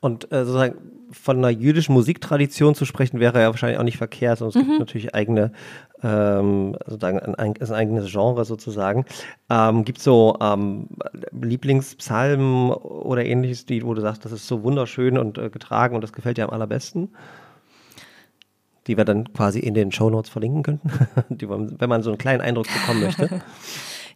[0.00, 0.76] Und äh, sozusagen
[1.10, 4.42] von einer jüdischen Musiktradition zu sprechen, wäre ja wahrscheinlich auch nicht verkehrt.
[4.42, 5.52] Und es gibt natürlich eigene,
[6.02, 9.04] ähm, sozusagen ein, ein, ein eigenes Genre sozusagen.
[9.50, 10.88] Ähm, gibt so ähm,
[11.32, 16.02] Lieblingspsalmen oder ähnliches, die, wo du sagst, das ist so wunderschön und äh, getragen und
[16.02, 17.08] das gefällt dir am allerbesten?
[18.86, 20.90] Die wir dann quasi in den Shownotes verlinken könnten,
[21.28, 23.28] die, wenn man so einen kleinen Eindruck bekommen möchte.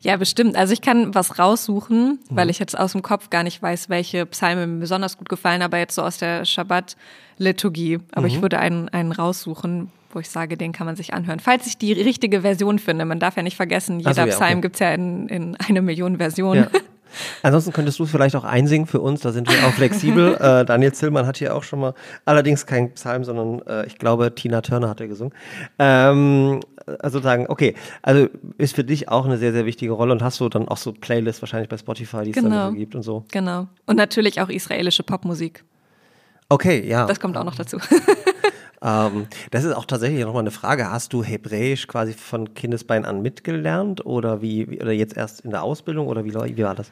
[0.04, 0.56] Ja, bestimmt.
[0.56, 2.36] Also ich kann was raussuchen, Mhm.
[2.36, 5.62] weil ich jetzt aus dem Kopf gar nicht weiß, welche Psalme mir besonders gut gefallen,
[5.62, 8.00] aber jetzt so aus der Schabbat-Liturgie.
[8.10, 8.26] Aber Mhm.
[8.26, 11.40] ich würde einen, einen raussuchen, wo ich sage, den kann man sich anhören.
[11.40, 14.52] Falls ich die richtige Version finde, man darf ja nicht vergessen, jeder so, ja, Psalm
[14.52, 14.60] okay.
[14.62, 16.68] gibt's ja in, in eine Million Versionen.
[16.72, 16.80] Ja.
[17.42, 20.34] Ansonsten könntest du es vielleicht auch einsingen für uns, da sind wir auch flexibel.
[20.40, 21.94] äh, Daniel Zillmann hat hier auch schon mal,
[22.24, 25.34] allerdings kein Psalm, sondern äh, ich glaube, Tina Turner hat er gesungen.
[25.78, 26.60] Ähm,
[26.98, 30.40] also sagen, okay, also ist für dich auch eine sehr, sehr wichtige Rolle und hast
[30.40, 32.70] du dann auch so Playlists wahrscheinlich bei Spotify, die es dann Genau.
[32.70, 33.24] so gibt und so.
[33.30, 33.68] Genau.
[33.86, 35.64] Und natürlich auch israelische Popmusik.
[36.48, 37.06] Okay, ja.
[37.06, 37.78] Das kommt auch noch dazu.
[38.82, 40.90] Ähm, das ist auch tatsächlich nochmal eine Frage.
[40.90, 45.62] Hast du Hebräisch quasi von Kindesbein an mitgelernt oder wie, oder jetzt erst in der
[45.62, 46.90] Ausbildung oder wie, wie war das?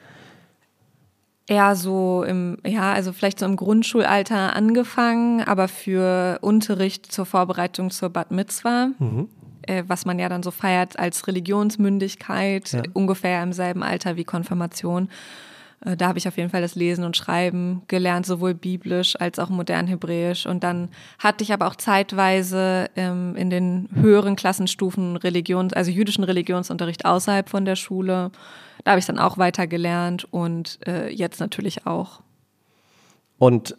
[1.47, 7.91] eher so im, ja, also vielleicht so im Grundschulalter angefangen, aber für Unterricht zur Vorbereitung
[7.91, 8.91] zur Bat Mitzvah,
[9.63, 12.83] äh, was man ja dann so feiert als Religionsmündigkeit, Ja.
[12.93, 15.09] ungefähr im selben Alter wie Konfirmation.
[15.85, 19.39] Äh, Da habe ich auf jeden Fall das Lesen und Schreiben gelernt, sowohl biblisch als
[19.39, 20.47] auch modern Hebräisch.
[20.47, 26.25] Und dann hatte ich aber auch zeitweise ähm, in den höheren Klassenstufen Religions, also jüdischen
[26.25, 28.31] Religionsunterricht außerhalb von der Schule.
[28.85, 32.21] Da habe ich dann auch weiter gelernt und äh, jetzt natürlich auch.
[33.39, 33.77] Und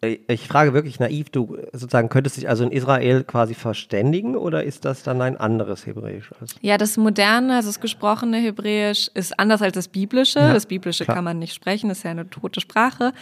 [0.00, 4.84] ich frage wirklich naiv, du sozusagen könntest dich also in Israel quasi verständigen oder ist
[4.84, 6.30] das dann ein anderes Hebräisch?
[6.60, 10.38] Ja, das moderne, also das gesprochene Hebräisch ist anders als das biblische.
[10.38, 11.16] Ja, das biblische klar.
[11.16, 13.12] kann man nicht sprechen, ist ja eine tote Sprache.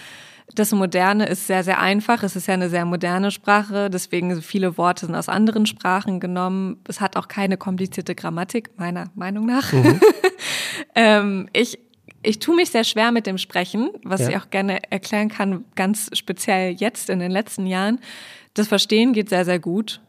[0.55, 2.23] Das moderne ist sehr, sehr einfach.
[2.23, 6.79] Es ist ja eine sehr moderne Sprache, deswegen viele Worte sind aus anderen Sprachen genommen.
[6.89, 9.73] Es hat auch keine komplizierte Grammatik, meiner Meinung nach.
[9.73, 10.01] Mhm.
[10.95, 11.79] ähm, ich
[12.23, 14.29] ich tue mich sehr schwer mit dem Sprechen, was Ja.
[14.31, 17.99] ich auch gerne erklären kann, ganz speziell jetzt in den letzten Jahren.
[18.55, 20.01] Das Verstehen geht sehr, sehr gut.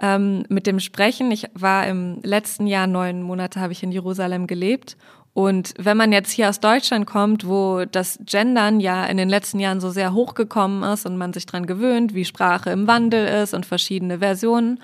[0.00, 4.46] Ähm, mit dem Sprechen, ich war im letzten Jahr, neun Monate habe ich in Jerusalem
[4.46, 4.96] gelebt.
[5.32, 9.60] Und wenn man jetzt hier aus Deutschland kommt, wo das Gendern ja in den letzten
[9.60, 13.54] Jahren so sehr hochgekommen ist und man sich dran gewöhnt, wie Sprache im Wandel ist
[13.54, 14.80] und verschiedene Versionen,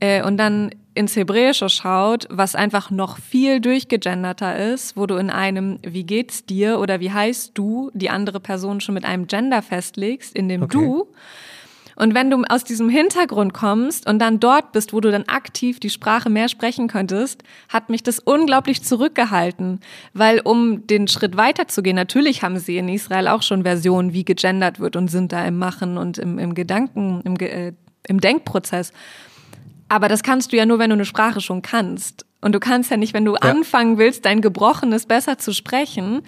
[0.00, 5.30] äh, und dann ins Hebräische schaut, was einfach noch viel durchgegenderter ist, wo du in
[5.30, 9.62] einem Wie geht's dir oder wie heißt du die andere Person schon mit einem Gender
[9.62, 10.76] festlegst, in dem Okay.
[10.76, 11.08] Du.
[11.98, 15.80] Und wenn du aus diesem Hintergrund kommst und dann dort bist, wo du dann aktiv
[15.80, 19.80] die Sprache mehr sprechen könntest, hat mich das unglaublich zurückgehalten.
[20.14, 24.78] Weil um den Schritt weiterzugehen, natürlich haben sie in Israel auch schon Versionen, wie gegendert
[24.78, 27.72] wird und sind da im Machen und im, im Gedanken, im, äh,
[28.06, 28.92] im Denkprozess.
[29.88, 32.26] Aber das kannst du ja nur, wenn du eine Sprache schon kannst.
[32.40, 36.22] Und du kannst ja nicht, wenn du anfangen willst, dein Gebrochenes besser zu sprechen,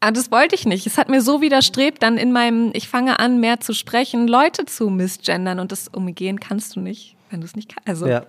[0.00, 0.86] Ah, das wollte ich nicht.
[0.86, 4.66] Es hat mir so widerstrebt, dann in meinem, ich fange an, mehr zu sprechen, Leute
[4.66, 7.88] zu misgendern und das umgehen kannst du nicht, wenn du es nicht kannst.
[7.88, 8.26] Also, Ja.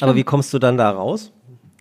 [0.00, 1.30] Aber wie kommst du dann da raus?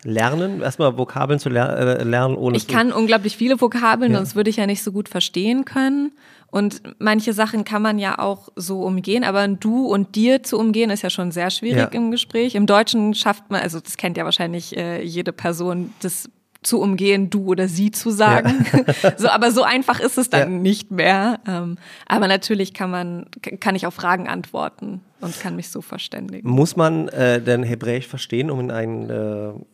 [0.03, 4.19] Lernen, erstmal Vokabeln zu ler äh, lernen, ohne Ich kann unglaublich viele Vokabeln, Ja.
[4.19, 6.11] sonst würde ich ja nicht so gut verstehen können.
[6.53, 10.59] Und manche Sachen kann man ja auch so umgehen, aber ein Du und dir zu
[10.59, 11.99] umgehen ist ja schon sehr schwierig Ja.
[11.99, 12.53] im Gespräch.
[12.53, 16.29] Im Deutschen schafft man, also das kennt ja wahrscheinlich äh, jede Person, das
[16.61, 18.67] zu umgehen, du oder sie zu sagen.
[19.17, 20.59] so, aber so einfach ist es dann Ja.
[20.59, 21.39] nicht mehr.
[21.47, 23.25] Ähm, aber natürlich kann man,
[23.59, 26.47] kann ich auf Fragen antworten und kann mich so verständigen.
[26.47, 29.09] Muss man äh, denn Hebräisch verstehen, um in einen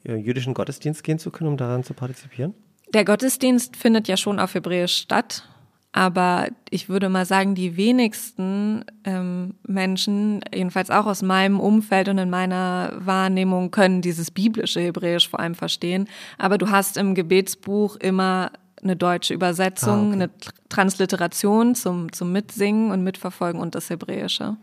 [0.05, 2.53] äh, jüdischen Gottesdienst gehen zu können, um daran zu partizipieren?
[2.93, 5.43] Der Gottesdienst findet ja schon auf Hebräisch statt,
[5.92, 12.18] aber ich würde mal sagen, die wenigsten ähm, Menschen, jedenfalls auch aus meinem Umfeld und
[12.20, 16.08] in meiner Wahrnehmung, können dieses biblische Hebräisch vor allem verstehen.
[16.38, 18.52] Aber du hast im Gebetsbuch immer
[18.84, 20.14] eine deutsche Übersetzung, Ah, okay.
[20.14, 24.56] eine Tr- Transliteration zum, zum Mitsingen und Mitverfolgen und das Hebräische.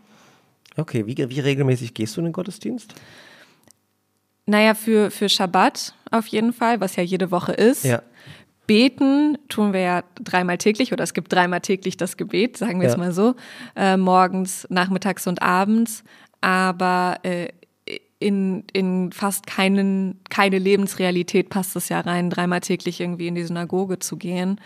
[0.77, 2.93] Okay, wie, wie regelmäßig gehst du in den Gottesdienst?
[4.45, 7.83] Naja, für, für Schabbat auf jeden Fall, was ja jede Woche ist.
[7.83, 8.01] Ja.
[8.67, 12.87] Beten tun wir ja dreimal täglich oder es gibt dreimal täglich das Gebet, sagen wir
[12.87, 12.93] Ja.
[12.93, 13.35] es mal so,
[13.75, 16.03] äh, morgens, nachmittags und abends.
[16.41, 17.47] Aber äh,
[18.19, 23.43] in, in fast keinen, keine Lebensrealität passt es ja rein, dreimal täglich irgendwie in die
[23.43, 24.59] Synagoge zu gehen.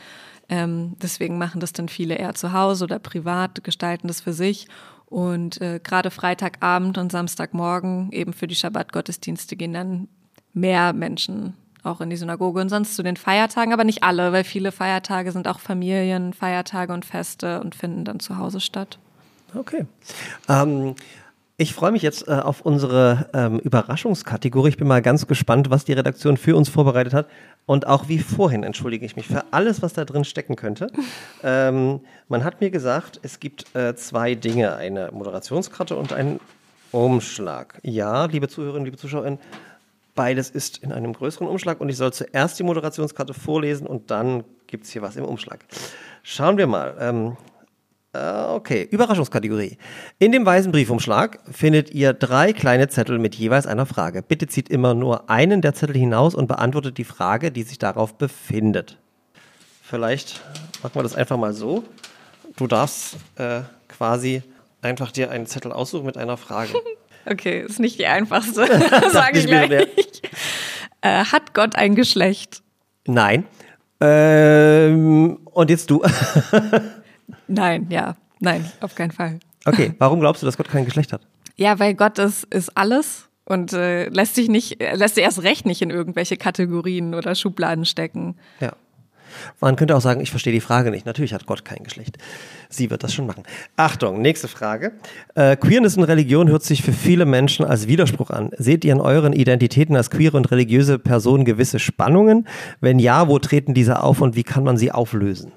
[0.49, 4.67] Ähm, deswegen machen das dann viele eher zu Hause oder privat, gestalten das für sich.
[5.05, 10.07] Und äh, gerade Freitagabend und Samstagmorgen eben für die Schabbat-Gottesdienste gehen dann
[10.53, 11.53] mehr Menschen
[11.83, 15.31] auch in die Synagoge und sonst zu den Feiertagen, aber nicht alle, weil viele Feiertage
[15.31, 18.99] sind auch Familien, Feiertage und Feste und finden dann zu Hause statt.
[19.55, 19.85] Okay.
[20.47, 20.95] Ähm,
[21.57, 24.69] ich freue mich jetzt äh, auf unsere ähm, Überraschungskategorie.
[24.69, 27.27] Ich bin mal ganz gespannt, was die Redaktion für uns vorbereitet hat.
[27.67, 30.87] Und auch wie vorhin entschuldige ich mich für alles, was da drin stecken könnte.
[31.43, 36.39] ähm, man hat mir gesagt, es gibt äh, zwei Dinge, eine Moderationskarte und einen
[36.91, 37.79] Umschlag.
[37.83, 39.39] Ja, liebe Zuhörerinnen, liebe Zuschauerinnen,
[40.15, 44.43] beides ist in einem größeren Umschlag und ich soll zuerst die Moderationskarte vorlesen und dann
[44.67, 45.65] gibt es hier was im Umschlag.
[46.23, 46.95] Schauen wir mal.
[46.99, 47.37] Ähm,
[48.13, 49.77] äh, Okay, Überraschungskategorie.
[50.19, 54.21] In dem weißen Briefumschlag findet ihr drei kleine Zettel mit jeweils einer Frage.
[54.21, 58.15] Bitte zieht immer nur einen der Zettel hinaus und beantwortet die Frage, die sich darauf
[58.17, 58.97] befindet.
[59.81, 60.41] Vielleicht
[60.83, 61.83] machen wir das einfach mal so.
[62.57, 64.43] Du darfst äh, quasi
[64.81, 66.73] einfach dir einen Zettel aussuchen mit einer Frage.
[67.25, 68.65] Okay, ist nicht die einfachste,
[69.11, 69.87] sage ich gleich.
[71.01, 72.61] Äh, hat Gott ein Geschlecht?
[73.05, 73.45] Nein.
[73.99, 76.03] Ähm, und jetzt du.
[77.47, 79.39] Nein, ja, nein, auf keinen Fall.
[79.65, 81.21] Okay, warum glaubst du, dass Gott kein Geschlecht hat?
[81.55, 85.43] Ja, weil Gott ist, ist alles und äh, lässt sich nicht, äh, lässt sich erst
[85.43, 88.37] recht nicht in irgendwelche Kategorien oder Schubladen stecken.
[88.59, 88.73] Ja.
[89.59, 91.05] Man könnte auch sagen, ich verstehe die Frage nicht.
[91.05, 92.17] Natürlich hat Gott kein Geschlecht.
[92.69, 93.43] Sie wird das schon machen.
[93.75, 94.93] Achtung, nächste Frage.
[95.35, 98.51] Äh, Queerness und Religion hört sich für viele Menschen als Widerspruch an.
[98.57, 102.47] Seht ihr in euren Identitäten als queere und religiöse Personen gewisse Spannungen?
[102.79, 105.51] Wenn ja, wo treten diese auf und wie kann man sie auflösen?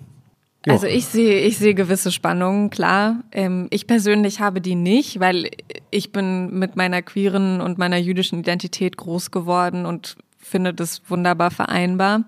[0.66, 0.72] Ja.
[0.72, 3.22] Also ich sehe, ich sehe gewisse Spannungen, klar.
[3.32, 5.50] Ähm, ich persönlich habe die nicht, weil
[5.90, 11.50] ich bin mit meiner queeren und meiner jüdischen Identität groß geworden und finde das wunderbar
[11.50, 12.24] vereinbar.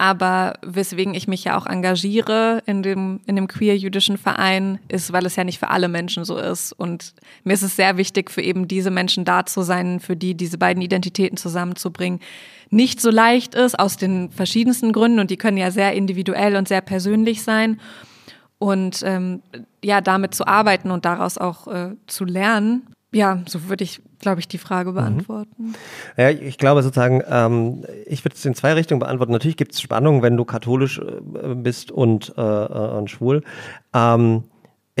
[0.00, 5.26] Aber weswegen ich mich ja auch engagiere in dem, in dem queer-jüdischen Verein, ist, weil
[5.26, 6.72] es ja nicht für alle Menschen so ist.
[6.72, 7.12] Und
[7.44, 10.56] mir ist es sehr wichtig, für eben diese Menschen da zu sein, für die diese
[10.56, 12.20] beiden Identitäten zusammenzubringen.
[12.70, 16.66] Nicht so leicht ist, aus den verschiedensten Gründen, und die können ja sehr individuell und
[16.66, 17.78] sehr persönlich sein.
[18.58, 19.42] Und ähm,
[19.84, 22.86] ja, damit zu arbeiten und daraus auch äh, zu lernen.
[23.12, 25.74] Ja, so würde ich, glaube ich, die Frage beantworten.
[26.16, 29.32] Ja, ich glaube sozusagen, ähm, ich würde es in zwei Richtungen beantworten.
[29.32, 33.42] Natürlich gibt es Spannungen, wenn du katholisch äh, bist und, äh, äh, und schwul.
[33.92, 34.44] Ähm,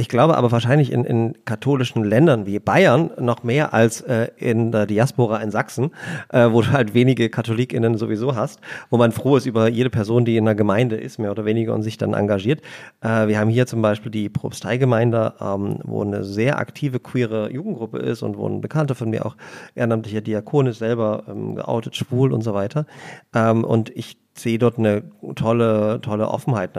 [0.00, 4.72] ich glaube aber wahrscheinlich in, in katholischen Ländern wie Bayern noch mehr als äh, in
[4.72, 5.90] der Diaspora in Sachsen,
[6.30, 10.24] äh, wo du halt wenige KatholikInnen sowieso hast, wo man froh ist über jede Person,
[10.24, 12.62] die in der Gemeinde ist, mehr oder weniger und sich dann engagiert.
[13.02, 17.98] Äh, wir haben hier zum Beispiel die Propsteigemeinde, ähm, wo eine sehr aktive queere Jugendgruppe
[17.98, 19.36] ist und wo ein Bekannter von mir auch
[19.74, 22.86] ehrenamtlicher Diakon ist, selber ähm, geoutet, schwul und so weiter.
[23.34, 25.02] Ähm, und ich sehe dort eine
[25.34, 26.70] tolle, tolle Offenheit.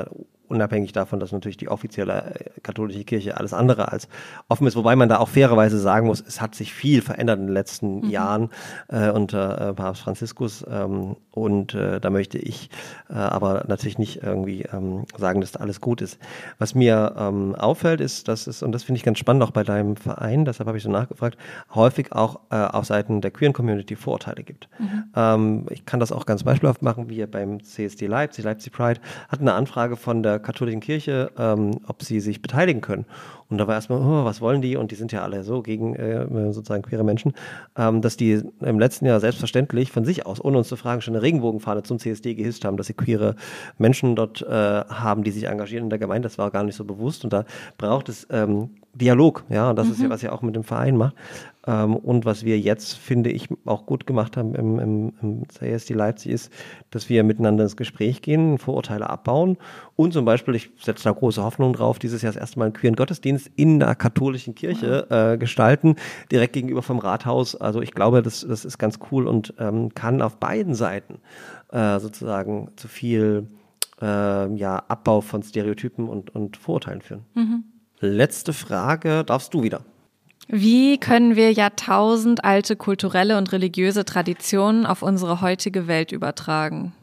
[0.51, 4.07] Unabhängig davon, dass natürlich die offizielle äh, katholische Kirche alles andere als
[4.49, 7.47] offen ist, wobei man da auch fairerweise sagen muss, es hat sich viel verändert in
[7.47, 8.09] den letzten mhm.
[8.09, 8.49] Jahren
[8.89, 12.69] äh, unter äh, Papst Franziskus ähm, und äh, da möchte ich
[13.09, 16.19] äh, aber natürlich nicht irgendwie ähm, sagen, dass da alles gut ist.
[16.59, 19.63] Was mir ähm, auffällt, ist, dass es, und das finde ich ganz spannend auch bei
[19.63, 21.37] deinem Verein, deshalb habe ich so nachgefragt,
[21.73, 24.67] häufig auch äh, auf Seiten der queeren Community Vorurteile gibt.
[24.77, 25.03] Mhm.
[25.15, 28.99] Ähm, ich kann das auch ganz beispielhaft machen, wie beim CSD Leipzig, Leipzig Pride,
[29.29, 33.05] hat eine Anfrage von der katholischen Kirche, ähm, ob sie sich beteiligen können.
[33.51, 34.77] Und da war erstmal, oh, was wollen die?
[34.77, 37.33] Und die sind ja alle so gegen äh, sozusagen queere Menschen,
[37.77, 41.15] ähm, dass die im letzten Jahr selbstverständlich von sich aus, ohne uns zu fragen, schon
[41.15, 43.35] eine Regenbogenfahne zum CSD gehisst haben, dass sie queere
[43.77, 46.27] Menschen dort äh, haben, die sich engagieren in der Gemeinde.
[46.27, 47.23] Das war gar nicht so bewusst.
[47.25, 47.45] Und da
[47.77, 49.93] braucht es ähm, Dialog, ja, und das mhm.
[49.93, 50.11] ist ja, mhm.
[50.11, 51.15] was ihr auch mit dem Verein macht.
[51.65, 55.93] Ähm, und was wir jetzt, finde ich, auch gut gemacht haben im, im, im CSD
[55.93, 56.51] Leipzig ist,
[56.89, 59.57] dass wir miteinander ins Gespräch gehen, Vorurteile abbauen
[59.95, 62.73] und zum Beispiel, ich setze da große Hoffnung drauf, dieses Jahr das erste Mal einen
[62.73, 65.95] queeren Gottesdienst in der katholischen Kirche äh, gestalten,
[66.31, 67.55] direkt gegenüber vom Rathaus.
[67.55, 71.19] Also ich glaube, das, das ist ganz cool und ähm, kann auf beiden Seiten
[71.71, 73.47] äh, sozusagen zu viel
[74.01, 77.25] äh, ja, Abbau von Stereotypen und, und Vorurteilen führen.
[77.33, 77.63] Mhm.
[77.99, 79.81] Letzte Frage, darfst du wieder.
[80.47, 86.93] Wie können wir jahrtausendalte kulturelle und religiöse Traditionen auf unsere heutige Welt übertragen?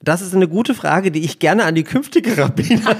[0.00, 2.86] Das ist eine gute Frage, die ich gerne an die künftige Rabbinerin.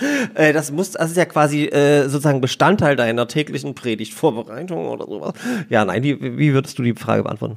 [0.34, 5.34] Äh, das muss, das ist ja quasi äh, sozusagen Bestandteil deiner täglichen Predigtvorbereitung oder sowas.
[5.68, 7.56] Ja, nein, wie, wie würdest du die Frage beantworten?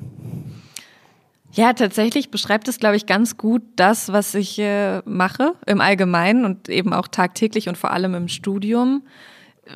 [1.51, 6.45] Ja, tatsächlich beschreibt es, glaube ich, ganz gut das, was ich äh, mache im Allgemeinen
[6.45, 9.03] und eben auch tagtäglich und vor allem im Studium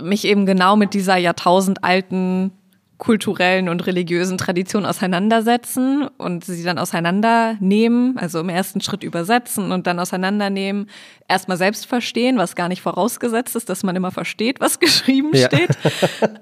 [0.01, 2.51] mich eben genau mit dieser jahrtausendalten
[2.97, 9.85] kulturellen und religiösen Tradition auseinandersetzen und sie dann auseinandernehmen, also im ersten Schritt übersetzen und
[9.85, 10.89] dann auseinandernehmen,
[11.27, 15.45] erstmal selbst verstehen, was gar nicht vorausgesetzt ist, dass man immer versteht, was geschrieben ja.
[15.45, 15.77] steht.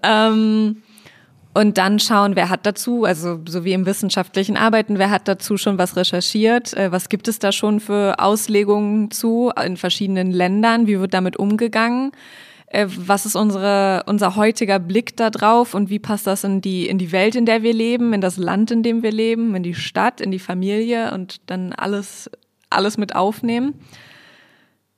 [0.03, 0.81] ähm,
[1.53, 5.55] und dann schauen, wer hat dazu, also so wie im wissenschaftlichen Arbeiten, wer hat dazu
[5.57, 10.87] schon was recherchiert, äh, was gibt es da schon für Auslegungen zu in verschiedenen Ländern,
[10.87, 12.11] wie wird damit umgegangen
[12.67, 16.87] äh, was ist unsere, unser heutiger Blick da drauf und wie passt das in die,
[16.87, 19.63] in die Welt, in der wir leben, in das Land, in dem wir leben, in
[19.63, 22.29] die Stadt, in die Familie und dann alles,
[22.69, 23.75] alles mit aufnehmen.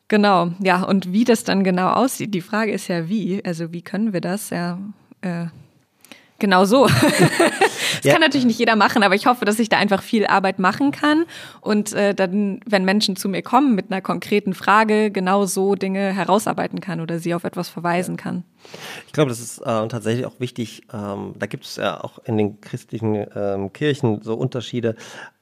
[0.08, 3.82] Genau, ja, und wie das dann genau aussieht, die Frage ist ja wie, also wie
[3.82, 4.80] können wir das, ja,
[5.22, 5.48] äh,
[6.40, 6.88] Genau so.
[7.98, 8.14] das ja.
[8.14, 10.92] kann natürlich nicht jeder machen, aber ich hoffe, dass ich da einfach viel Arbeit machen
[10.92, 11.26] kann
[11.62, 16.14] und äh, dann, wenn Menschen zu mir kommen mit einer konkreten Frage, genau so Dinge
[16.14, 18.44] herausarbeiten kann oder sie auf etwas verweisen kann.
[19.06, 20.84] Ich glaube, das ist äh, tatsächlich auch wichtig.
[20.94, 24.96] Ähm, da gibt es ja auch in den christlichen ähm, Kirchen so Unterschiede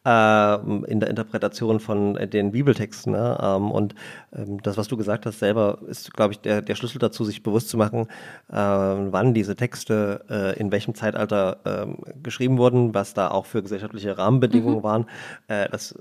[0.06, 3.14] in der Interpretation von den Bibeltexten.
[3.14, 3.38] Ne?
[3.41, 3.95] Ähm, und
[4.36, 7.41] ähm, das, was du gesagt hast, selber ist, glaube ich, der, der Schlüssel dazu, sich
[7.41, 8.08] bewusst zu machen,
[8.51, 13.64] äh, wann diese Texte äh, in welchem Zeitalter ähm, geschrieben wurden, was da auch für
[13.64, 14.84] gesellschaftliche Rahmenbedingungen mhm.
[14.84, 15.06] waren.
[15.47, 15.95] Äh, das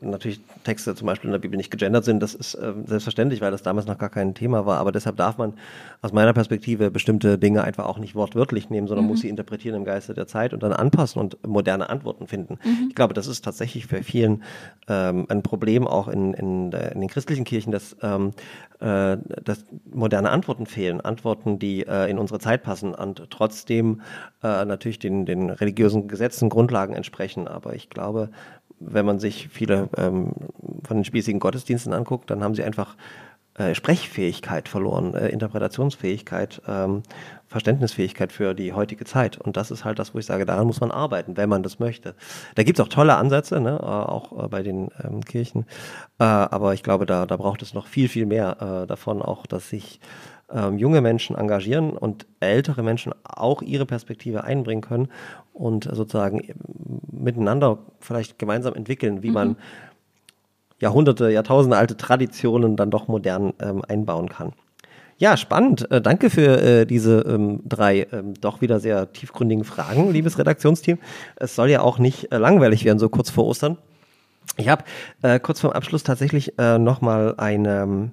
[0.00, 3.50] natürlich Texte zum Beispiel in der Bibel nicht gegendert sind, das ist äh, selbstverständlich, weil
[3.50, 4.78] das damals noch gar kein Thema war.
[4.78, 5.54] Aber deshalb darf man
[6.02, 9.10] aus meiner Perspektive bestimmte Dinge einfach auch nicht wortwörtlich nehmen, sondern mhm.
[9.10, 12.58] muss sie interpretieren im Geiste der Zeit und dann anpassen und moderne Antworten finden.
[12.64, 12.86] Mhm.
[12.88, 14.42] Ich glaube, das ist tatsächlich für vielen
[14.88, 18.32] ähm, ein Problem auch in, in, in den christlichen Kirchen, dass, ähm,
[18.80, 24.02] äh, dass moderne Antworten fehlen, Antworten, die äh, in unsere Zeit passen und trotzdem
[24.42, 27.48] äh, natürlich den, den religiösen Gesetzen, Grundlagen entsprechen.
[27.48, 28.30] Aber ich glaube,
[28.80, 30.32] wenn man sich viele ähm,
[30.84, 32.96] von den spießigen Gottesdiensten anguckt, dann haben sie einfach
[33.58, 37.02] äh, Sprechfähigkeit verloren, äh, Interpretationsfähigkeit, ähm,
[37.48, 39.36] Verständnisfähigkeit für die heutige Zeit.
[39.36, 41.80] Und das ist halt das, wo ich sage, daran muss man arbeiten, wenn man das
[41.80, 42.14] möchte.
[42.54, 43.78] Da gibt es auch tolle Ansätze, ne?
[43.80, 45.66] äh, auch äh, bei den ähm, Kirchen.
[46.20, 49.44] Äh, aber ich glaube, da, da braucht es noch viel, viel mehr äh, davon, auch
[49.44, 49.98] dass sich
[50.50, 55.08] ähm, junge Menschen engagieren und ältere Menschen auch ihre Perspektive einbringen können
[55.58, 56.42] und sozusagen
[57.10, 59.34] miteinander vielleicht gemeinsam entwickeln, wie mhm.
[59.34, 59.56] man
[60.80, 64.52] Jahrhunderte, Jahrtausende alte Traditionen dann doch modern ähm, einbauen kann.
[65.18, 65.90] Ja, spannend.
[65.90, 70.98] Äh, danke für äh, diese ähm, drei ähm, doch wieder sehr tiefgründigen Fragen, liebes Redaktionsteam.
[71.34, 73.78] Es soll ja auch nicht äh, langweilig werden, so kurz vor Ostern.
[74.56, 74.84] Ich habe
[75.22, 78.10] äh, kurz vor dem Abschluss tatsächlich äh, nochmal eine ähm,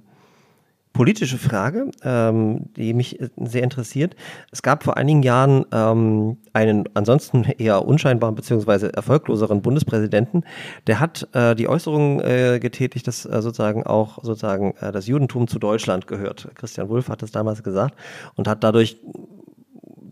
[0.96, 4.16] politische Frage, ähm, die mich äh, sehr interessiert.
[4.52, 8.88] Es gab vor einigen Jahren ähm, einen ansonsten eher unscheinbaren bzw.
[8.88, 10.46] erfolgloseren Bundespräsidenten,
[10.88, 15.50] der hat äh, die Äußerung äh, getätigt, dass äh, sozusagen auch sozusagen äh, das Judentum
[15.50, 16.48] zu Deutschland gehört.
[16.56, 17.96] Christian Wulff hat das damals gesagt
[18.36, 18.98] und hat dadurch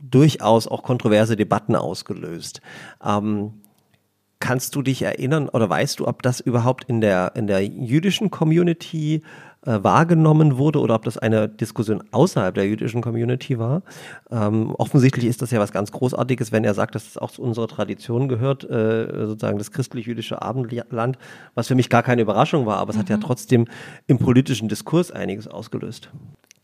[0.02, 2.60] durchaus auch kontroverse Debatten ausgelöst.
[3.04, 3.54] Ähm,
[4.44, 8.30] Kannst du dich erinnern oder weißt du, ob das überhaupt in der, in der jüdischen
[8.30, 9.22] Community
[9.66, 13.82] wahrgenommen wurde oder ob das eine Diskussion außerhalb der jüdischen Community war.
[14.32, 17.42] Ähm, offensichtlich ist das ja was ganz Großartiges, wenn er sagt, dass es auch zu
[17.42, 21.18] unserer Tradition gehört, äh, sozusagen das christlich-jüdische Abendland,
[21.56, 23.02] was für mich gar keine Überraschung war, aber es mhm.
[23.02, 23.66] hat ja trotzdem
[24.08, 26.10] im politischen Diskurs einiges ausgelöst.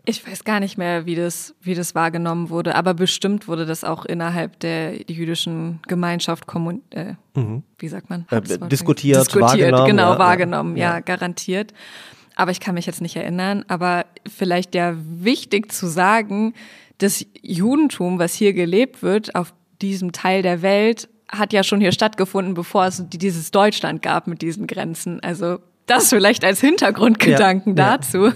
[0.05, 3.83] Ich weiß gar nicht mehr, wie das, wie das wahrgenommen wurde, aber bestimmt wurde das
[3.83, 7.63] auch innerhalb der jüdischen Gemeinschaft kommun äh, mhm.
[7.77, 8.25] wie sagt man?
[8.31, 9.85] Äh, diskutiert, diskutiert, wahrgenommen.
[9.85, 11.73] Genau, ja, wahrgenommen, ja, ja, garantiert.
[12.39, 13.65] Aber ich kann mich jetzt nicht erinnern.
[13.67, 16.53] Aber vielleicht ja wichtig zu sagen,
[16.97, 21.91] das Judentum, was hier gelebt wird, auf diesem Teil der Welt, hat ja schon hier
[21.91, 25.19] stattgefunden, bevor es dieses Deutschland gab mit diesen Grenzen.
[25.19, 25.59] Also
[25.89, 28.33] das vielleicht als Hintergrundgedanken ja, dazu, ja.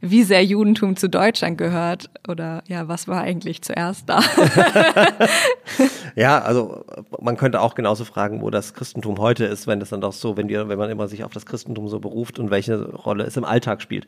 [0.00, 4.20] wie sehr Judentum zu Deutschland gehört oder ja, was war eigentlich zuerst da?
[6.16, 6.84] ja, also
[7.20, 10.36] man könnte auch genauso fragen, wo das Christentum heute ist, wenn das dann doch so,
[10.36, 13.36] wenn wir, wenn man immer sich auf das Christentum so beruft und welche Rolle es
[13.36, 14.06] im Alltag spielt.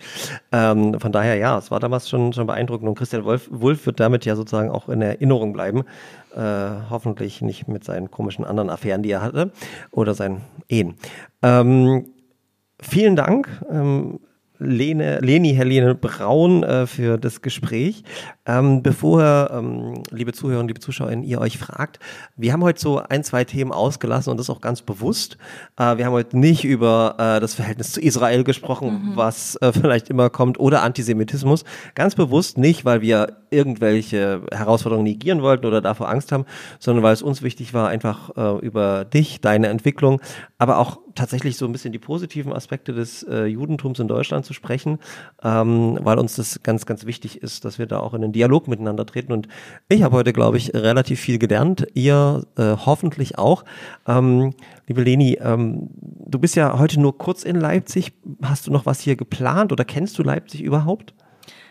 [0.53, 4.01] Ähm, von daher ja, es war damals schon schon beeindruckend und Christian Wolf, Wolf wird
[4.01, 5.85] damit ja sozusagen auch in Erinnerung bleiben.
[6.35, 9.53] Äh, hoffentlich nicht mit seinen komischen anderen Affären, die er hatte
[9.91, 10.97] oder seinen Ehen.
[11.43, 12.05] Ähm,
[12.89, 13.49] Vielen Dank.
[13.71, 14.21] Ähm,
[14.59, 18.05] Lene, Leni Helene Braun äh, für das Gespräch.
[18.47, 21.99] Ähm, bevor, ähm, liebe Zuhörer und liebe Zuschauerinnen, ihr euch fragt,
[22.37, 25.37] wir haben heute so ein, zwei Themen ausgelassen und das auch ganz bewusst.
[25.77, 29.17] Äh, wir haben heute nicht über äh, das Verhältnis zu Israel gesprochen, mhm.
[29.17, 31.65] was äh, vielleicht immer kommt, oder Antisemitismus.
[31.95, 36.45] Ganz bewusst nicht, weil wir irgendwelche Herausforderungen negieren wollten oder davor Angst haben,
[36.79, 40.21] sondern weil es uns wichtig war, einfach äh, über dich, deine Entwicklung,
[40.59, 44.53] aber auch tatsächlich so ein bisschen die positiven Aspekte des äh, Judentums in Deutschland zu
[44.53, 44.99] sprechen,
[45.43, 48.69] ähm, weil uns das ganz, ganz wichtig ist, dass wir da auch in den Dialog
[48.69, 49.33] miteinander treten.
[49.33, 49.49] Und
[49.89, 51.87] ich habe heute, glaube ich, relativ viel gelernt.
[51.95, 53.65] Ihr äh, hoffentlich auch.
[54.07, 54.53] Ähm,
[54.87, 58.13] liebe Leni, ähm, du bist ja heute nur kurz in Leipzig.
[58.43, 61.15] Hast du noch was hier geplant oder kennst du Leipzig überhaupt?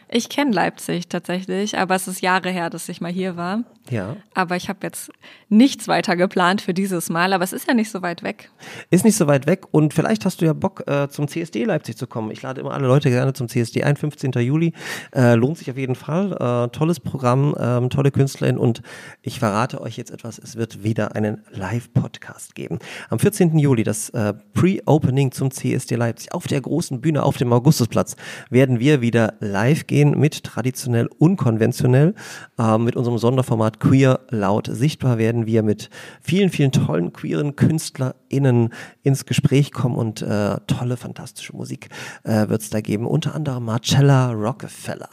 [0.09, 3.63] Ich kenne Leipzig tatsächlich, aber es ist Jahre her, dass ich mal hier war.
[3.89, 4.15] Ja.
[4.33, 5.11] Aber ich habe jetzt
[5.49, 8.49] nichts weiter geplant für dieses Mal, aber es ist ja nicht so weit weg.
[8.89, 11.97] Ist nicht so weit weg und vielleicht hast du ja Bock, äh, zum CSD Leipzig
[11.97, 12.31] zu kommen.
[12.31, 14.31] Ich lade immer alle Leute gerne zum CSD ein, 15.
[14.33, 14.73] Juli.
[15.13, 16.33] Äh, lohnt sich auf jeden Fall.
[16.33, 18.81] Äh, tolles Programm, ähm, tolle Künstlerin und
[19.21, 22.79] ich verrate euch jetzt etwas, es wird wieder einen Live-Podcast geben.
[23.09, 23.57] Am 14.
[23.57, 28.15] Juli, das äh, Pre-Opening zum CSD Leipzig auf der großen Bühne auf dem Augustusplatz,
[28.49, 32.13] werden wir wieder live gehen mit traditionell unkonventionell,
[32.59, 35.89] äh, mit unserem Sonderformat Format Queer laut sichtbar werden wir mit
[36.21, 41.89] vielen, vielen tollen queeren KünstlerInnen ins Gespräch kommen und äh, tolle, fantastische Musik
[42.23, 43.07] äh, wird es da geben.
[43.07, 45.09] Unter anderem Marcella Rockefeller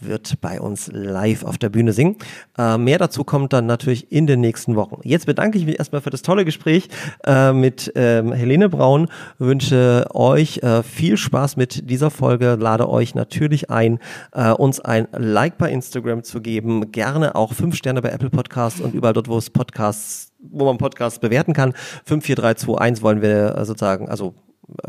[0.00, 2.16] wird bei uns live auf der Bühne singen.
[2.56, 5.00] Äh, mehr dazu kommt dann natürlich in den nächsten Wochen.
[5.02, 6.88] Jetzt bedanke ich mich erstmal für das tolle Gespräch
[7.26, 9.08] äh, mit ähm, Helene Braun,
[9.38, 13.98] wünsche euch äh, viel Spaß mit dieser Folge, lade euch natürlich ein,
[14.32, 18.80] äh, uns ein Like bei Instagram zu geben, gerne auch fünf Sterne bei Apple Podcasts
[18.80, 21.74] und überall dort, wo es Podcasts, wo man Podcasts bewerten kann.
[22.04, 24.34] 5, 4, 3, 2, 1 wollen wir äh, sozusagen, also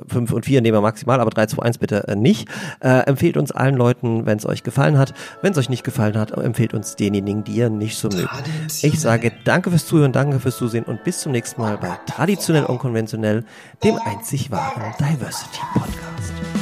[0.08, 2.48] 5 äh, und 4 nehmen wir maximal, aber 3, 2, 1 bitte äh, nicht.
[2.80, 5.14] Äh, empfehlt uns allen Leuten, wenn es euch gefallen hat.
[5.42, 8.30] Wenn es euch nicht gefallen hat, empfehlt uns denjenigen, die ihr nicht so mögt.
[8.82, 12.66] Ich sage danke fürs Zuhören, danke fürs Zusehen und bis zum nächsten Mal bei Traditionell
[12.66, 13.44] Unkonventionell,
[13.84, 16.53] dem einzig wahren Diversity Podcast.